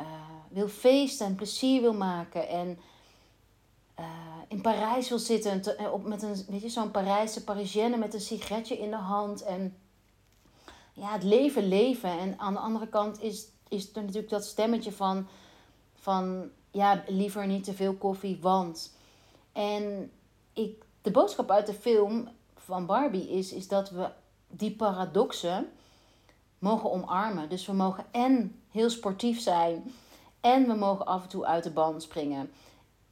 uh, 0.00 0.06
wil 0.48 0.68
feesten 0.68 1.26
en 1.26 1.34
plezier 1.34 1.80
wil 1.80 1.94
maken 1.94 2.48
en 2.48 2.78
uh, 3.98 4.06
in 4.48 4.60
Parijs 4.60 5.08
wil 5.08 5.18
zitten 5.18 5.60
te, 5.62 5.74
eh, 5.74 5.92
op, 5.92 6.04
met 6.04 6.22
een, 6.22 6.44
weet 6.48 6.62
je, 6.62 6.68
zo'n 6.68 6.90
Parijse 6.90 7.44
Parisienne 7.44 7.96
met 7.96 8.14
een 8.14 8.20
sigaretje 8.20 8.78
in 8.78 8.90
de 8.90 8.96
hand 8.96 9.42
en 9.42 9.76
ja, 10.92 11.12
het 11.12 11.22
leven 11.22 11.68
leven. 11.68 12.18
En 12.18 12.38
aan 12.38 12.52
de 12.52 12.58
andere 12.58 12.88
kant 12.88 13.22
is, 13.22 13.46
is 13.68 13.94
er 13.94 14.02
natuurlijk 14.02 14.28
dat 14.28 14.44
stemmetje 14.44 14.92
van, 14.92 15.26
van 15.94 16.50
ja, 16.70 17.04
liever 17.06 17.46
niet 17.46 17.64
te 17.64 17.74
veel 17.74 17.94
koffie, 17.94 18.38
want. 18.40 18.96
En 19.52 20.10
ik 20.52 20.84
de 21.02 21.10
boodschap 21.10 21.50
uit 21.50 21.66
de 21.66 21.74
film 21.74 22.28
van 22.56 22.86
Barbie 22.86 23.30
is, 23.30 23.52
is 23.52 23.68
dat 23.68 23.90
we 23.90 24.10
die 24.48 24.76
paradoxen 24.76 25.68
mogen 26.58 26.90
omarmen. 26.90 27.48
Dus 27.48 27.66
we 27.66 27.72
mogen 27.72 28.04
en 28.10 28.60
heel 28.70 28.90
sportief 28.90 29.40
zijn. 29.40 29.92
En 30.40 30.66
we 30.66 30.74
mogen 30.74 31.06
af 31.06 31.22
en 31.22 31.28
toe 31.28 31.46
uit 31.46 31.64
de 31.64 31.70
band 31.70 32.02
springen. 32.02 32.50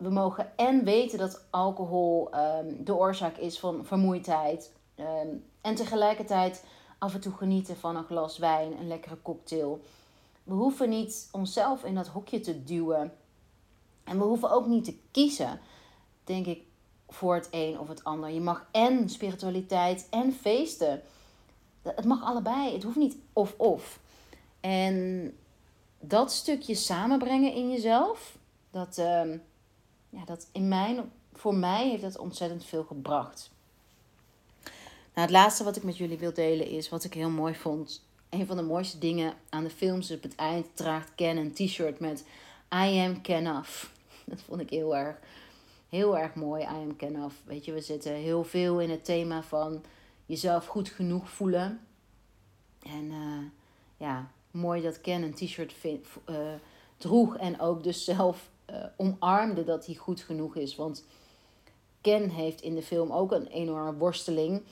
We 0.03 0.11
mogen 0.11 0.57
en 0.57 0.85
weten 0.85 1.19
dat 1.19 1.45
alcohol 1.51 2.31
ehm, 2.31 2.67
de 2.79 2.95
oorzaak 2.95 3.37
is 3.37 3.59
van 3.59 3.85
vermoeidheid. 3.85 4.73
Ehm, 4.95 5.29
en 5.61 5.75
tegelijkertijd 5.75 6.65
af 6.99 7.15
en 7.15 7.21
toe 7.21 7.33
genieten 7.33 7.77
van 7.77 7.97
een 7.97 8.05
glas 8.05 8.39
wijn, 8.39 8.79
een 8.79 8.89
lekkere 8.89 9.23
cocktail. 9.23 9.81
We 10.45 10.55
hoeven 10.55 10.89
niet 10.89 11.29
onszelf 11.33 11.85
in 11.85 11.95
dat 11.95 12.07
hokje 12.07 12.41
te 12.41 12.65
duwen. 12.65 13.13
En 14.05 14.19
we 14.19 14.25
hoeven 14.25 14.51
ook 14.51 14.67
niet 14.67 14.85
te 14.85 14.97
kiezen, 15.11 15.61
denk 16.25 16.47
ik, 16.47 16.63
voor 17.09 17.35
het 17.35 17.49
een 17.51 17.79
of 17.79 17.89
het 17.89 18.05
ander. 18.05 18.31
Je 18.31 18.41
mag 18.41 18.67
en 18.71 19.09
spiritualiteit 19.09 20.07
en 20.11 20.33
feesten. 20.33 21.03
Het 21.83 22.05
mag 22.05 22.25
allebei. 22.25 22.73
Het 22.73 22.83
hoeft 22.83 22.97
niet 22.97 23.17
of-of. 23.33 24.01
En 24.61 25.37
dat 26.01 26.33
stukje 26.33 26.75
samenbrengen 26.75 27.53
in 27.53 27.71
jezelf, 27.71 28.37
dat, 28.71 28.99
uh, 28.99 29.23
ja, 30.13 30.25
dat 30.25 30.49
in 30.53 30.69
mijn, 30.69 31.13
voor 31.33 31.55
mij 31.55 31.89
heeft 31.89 32.03
dat 32.03 32.19
ontzettend 32.19 32.65
veel 32.65 32.85
gebracht. 32.85 33.51
Nou, 35.15 35.27
het 35.27 35.31
laatste 35.31 35.65
wat 35.65 35.77
ik 35.77 35.83
met 35.83 35.97
jullie 35.97 36.19
wil 36.19 36.33
delen 36.33 36.67
is 36.67 36.89
wat 36.89 37.05
ik 37.05 37.15
heel 37.15 37.31
mooi 37.31 37.55
vond. 37.55 38.05
Een 38.29 38.47
van 38.47 38.57
de 38.57 38.63
mooiste 38.63 38.99
dingen 38.99 39.35
aan 39.49 39.65
de 39.65 39.71
films 39.71 40.11
op 40.11 40.23
het 40.23 40.35
eind 40.35 40.67
draagt 40.75 41.15
Ken 41.15 41.37
een 41.37 41.53
t-shirt 41.53 42.01
met 42.01 42.25
I 42.75 42.99
am 42.99 43.21
Kenaf. 43.21 43.93
Dat 44.25 44.41
vond 44.41 44.61
ik 44.61 44.71
heel 44.71 44.97
erg, 44.97 45.17
heel 45.89 46.19
erg 46.19 46.35
mooi. 46.35 46.63
I 46.63 46.67
am 46.67 46.97
Kenaf. 46.97 47.35
Weet 47.45 47.65
je, 47.65 47.73
we 47.73 47.81
zitten 47.81 48.13
heel 48.13 48.45
veel 48.45 48.81
in 48.81 48.91
het 48.91 49.05
thema 49.05 49.43
van 49.43 49.85
jezelf 50.27 50.67
goed 50.67 50.89
genoeg 50.89 51.31
voelen. 51.31 51.81
En 52.83 53.05
uh, 53.05 53.45
ja, 53.97 54.31
mooi 54.51 54.83
dat 54.83 55.01
Ken 55.01 55.23
een 55.23 55.35
t-shirt 55.35 55.75
uh, 55.85 56.37
droeg 56.97 57.37
en 57.37 57.61
ook 57.61 57.83
dus 57.83 58.05
zelf 58.05 58.51
uh, 58.73 58.85
omarmde 58.97 59.65
dat 59.65 59.87
hij 59.87 59.95
goed 59.95 60.21
genoeg 60.21 60.57
is. 60.57 60.77
Want 60.77 61.05
Ken 62.01 62.31
heeft 62.31 62.61
in 62.61 62.75
de 62.75 62.83
film 62.83 63.13
ook 63.13 63.33
een 63.33 63.47
enorme 63.47 63.95
worsteling. 63.95 64.63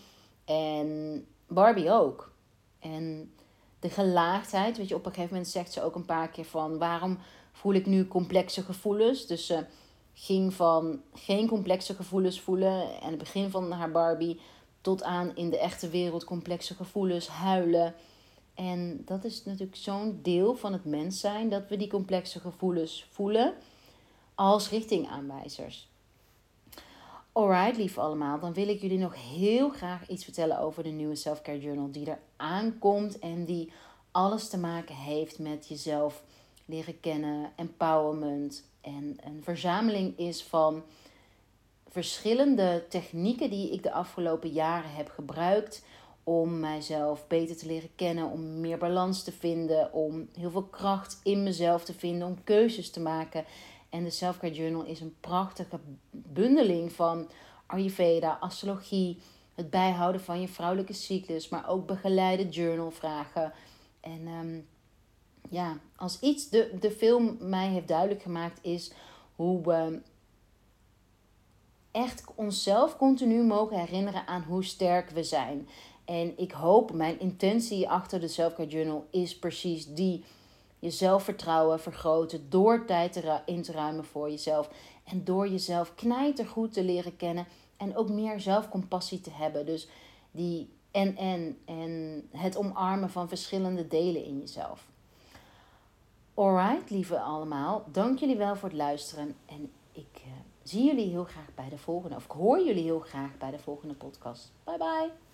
En 0.45 1.27
Barbie 1.47 1.91
ook. 1.91 2.33
En 2.79 3.33
de 3.81 3.89
gelaagdheid, 3.89 4.77
weet 4.77 4.89
je, 4.89 4.95
op 4.95 5.07
een 5.07 5.13
gegeven 5.13 5.35
moment 5.35 5.53
zegt 5.53 5.73
ze 5.73 5.83
ook 5.83 5.95
een 5.95 6.05
paar 6.05 6.29
keer 6.29 6.45
van 6.45 6.79
waarom 6.79 7.19
voel 7.53 7.73
ik 7.73 7.87
nu 7.87 8.09
complexe 8.09 8.63
gevoelens. 8.63 9.27
Dus 9.27 9.47
ze 9.47 9.65
ging 10.13 10.55
van 10.55 11.03
geen 11.15 11.49
complexe 11.49 11.95
gevoelens 11.95 12.41
voelen 12.41 13.01
en 13.01 13.09
het 13.09 13.19
begin 13.19 13.51
van 13.51 13.73
haar 13.73 13.91
Barbie 13.91 14.41
tot 14.81 15.03
aan 15.03 15.37
in 15.37 15.51
de 15.51 15.59
echte 15.59 15.89
wereld 15.89 16.25
complexe 16.25 16.75
gevoelens, 16.75 17.29
huilen. 17.29 17.95
En 18.55 19.03
dat 19.05 19.25
is 19.25 19.45
natuurlijk 19.45 19.77
zo'n 19.77 20.19
deel 20.23 20.55
van 20.55 20.73
het 20.73 20.85
mens 20.85 21.21
zijn 21.21 21.49
dat 21.49 21.69
we 21.69 21.77
die 21.77 21.89
complexe 21.89 22.41
gevoelens 22.41 23.07
voelen 23.11 23.55
als 24.41 24.71
richtingaanwijzers. 24.71 25.89
Alright, 27.33 27.77
lief 27.77 27.99
allemaal, 27.99 28.39
dan 28.39 28.53
wil 28.53 28.69
ik 28.69 28.81
jullie 28.81 28.99
nog 28.99 29.15
heel 29.15 29.69
graag 29.69 30.09
iets 30.09 30.25
vertellen 30.25 30.59
over 30.59 30.83
de 30.83 30.89
nieuwe 30.89 31.15
Selfcare 31.15 31.61
Journal 31.61 31.91
die 31.91 32.11
er 32.11 32.19
aankomt 32.37 33.19
en 33.19 33.45
die 33.45 33.73
alles 34.11 34.49
te 34.49 34.59
maken 34.59 34.95
heeft 34.95 35.39
met 35.39 35.69
jezelf 35.69 36.23
leren 36.65 37.01
kennen, 37.01 37.53
empowerment 37.57 38.65
en 38.81 39.17
een 39.25 39.41
verzameling 39.43 40.19
is 40.19 40.43
van 40.43 40.83
verschillende 41.89 42.85
technieken 42.89 43.51
die 43.51 43.73
ik 43.73 43.83
de 43.83 43.93
afgelopen 43.93 44.51
jaren 44.51 44.95
heb 44.95 45.09
gebruikt 45.09 45.85
om 46.25 46.61
mijzelf 46.61 47.27
beter 47.27 47.57
te 47.57 47.67
leren 47.67 47.91
kennen, 47.95 48.31
om 48.31 48.61
meer 48.61 48.79
balans 48.79 49.23
te 49.23 49.33
vinden, 49.33 49.93
om 49.93 50.29
heel 50.39 50.51
veel 50.51 50.67
kracht 50.67 51.21
in 51.23 51.43
mezelf 51.43 51.85
te 51.85 51.95
vinden, 51.95 52.27
om 52.27 52.45
keuzes 52.45 52.91
te 52.91 53.01
maken. 53.01 53.45
En 53.91 54.05
de 54.05 54.11
Selfcare 54.11 54.55
Journal 54.55 54.85
is 54.85 55.01
een 55.01 55.17
prachtige 55.21 55.81
bundeling 56.11 56.93
van 56.93 57.31
Ayurveda, 57.67 58.37
astrologie, 58.41 59.19
het 59.55 59.71
bijhouden 59.71 60.21
van 60.21 60.41
je 60.41 60.49
vrouwelijke 60.49 60.93
cyclus, 60.93 61.49
maar 61.49 61.69
ook 61.69 61.87
begeleide 61.87 62.49
journalvragen. 62.49 63.53
En 64.01 64.27
um, 64.27 64.67
ja, 65.49 65.79
als 65.97 66.21
iets 66.21 66.49
de, 66.49 66.77
de 66.81 66.91
film 66.91 67.37
mij 67.41 67.69
heeft 67.69 67.89
duidelijk 67.89 68.23
gemaakt, 68.23 68.59
is 68.63 68.93
hoe 69.37 69.63
we 69.63 70.01
echt 71.91 72.25
onszelf 72.35 72.97
continu 72.97 73.43
mogen 73.43 73.79
herinneren 73.79 74.27
aan 74.27 74.43
hoe 74.43 74.65
sterk 74.65 75.11
we 75.11 75.25
zijn. 75.25 75.69
En 76.05 76.39
ik 76.39 76.53
hoop, 76.53 76.93
mijn 76.93 77.21
intentie 77.21 77.89
achter 77.89 78.21
de 78.21 78.29
Selfcare 78.29 78.69
Journal 78.69 79.07
is 79.11 79.39
precies 79.39 79.87
die. 79.87 80.25
Je 80.81 80.91
zelfvertrouwen 80.91 81.81
vergroten 81.81 82.51
door 82.51 82.85
tijd 82.85 83.25
in 83.45 83.63
te 83.63 83.73
ruimen 83.73 84.05
voor 84.05 84.31
jezelf. 84.31 84.71
En 85.05 85.25
door 85.25 85.49
jezelf 85.49 85.95
knijtergoed 85.95 86.73
te 86.73 86.85
leren 86.85 87.17
kennen. 87.17 87.47
En 87.77 87.97
ook 87.97 88.09
meer 88.09 88.41
zelfcompassie 88.41 89.21
te 89.21 89.31
hebben. 89.31 89.67
Dus 89.67 89.89
die 90.31 90.71
en 90.91 91.17
en 91.17 91.59
en 91.65 92.29
het 92.33 92.57
omarmen 92.57 93.11
van 93.11 93.29
verschillende 93.29 93.87
delen 93.87 94.25
in 94.25 94.39
jezelf. 94.39 94.89
Alright, 96.35 96.91
lieve 96.91 97.21
allemaal. 97.21 97.85
Dank 97.93 98.19
jullie 98.19 98.37
wel 98.37 98.57
voor 98.57 98.69
het 98.69 98.79
luisteren. 98.79 99.37
En 99.47 99.71
ik 99.93 100.23
uh, 100.27 100.33
zie 100.63 100.85
jullie 100.85 101.11
heel 101.11 101.25
graag 101.25 101.55
bij 101.55 101.69
de 101.69 101.79
volgende. 101.79 102.17
Of 102.17 102.25
ik 102.25 102.31
hoor 102.31 102.65
jullie 102.65 102.85
heel 102.85 103.01
graag 103.01 103.39
bij 103.39 103.51
de 103.51 103.59
volgende 103.59 103.95
podcast. 103.95 104.53
Bye 104.65 104.79
bye. 104.79 105.30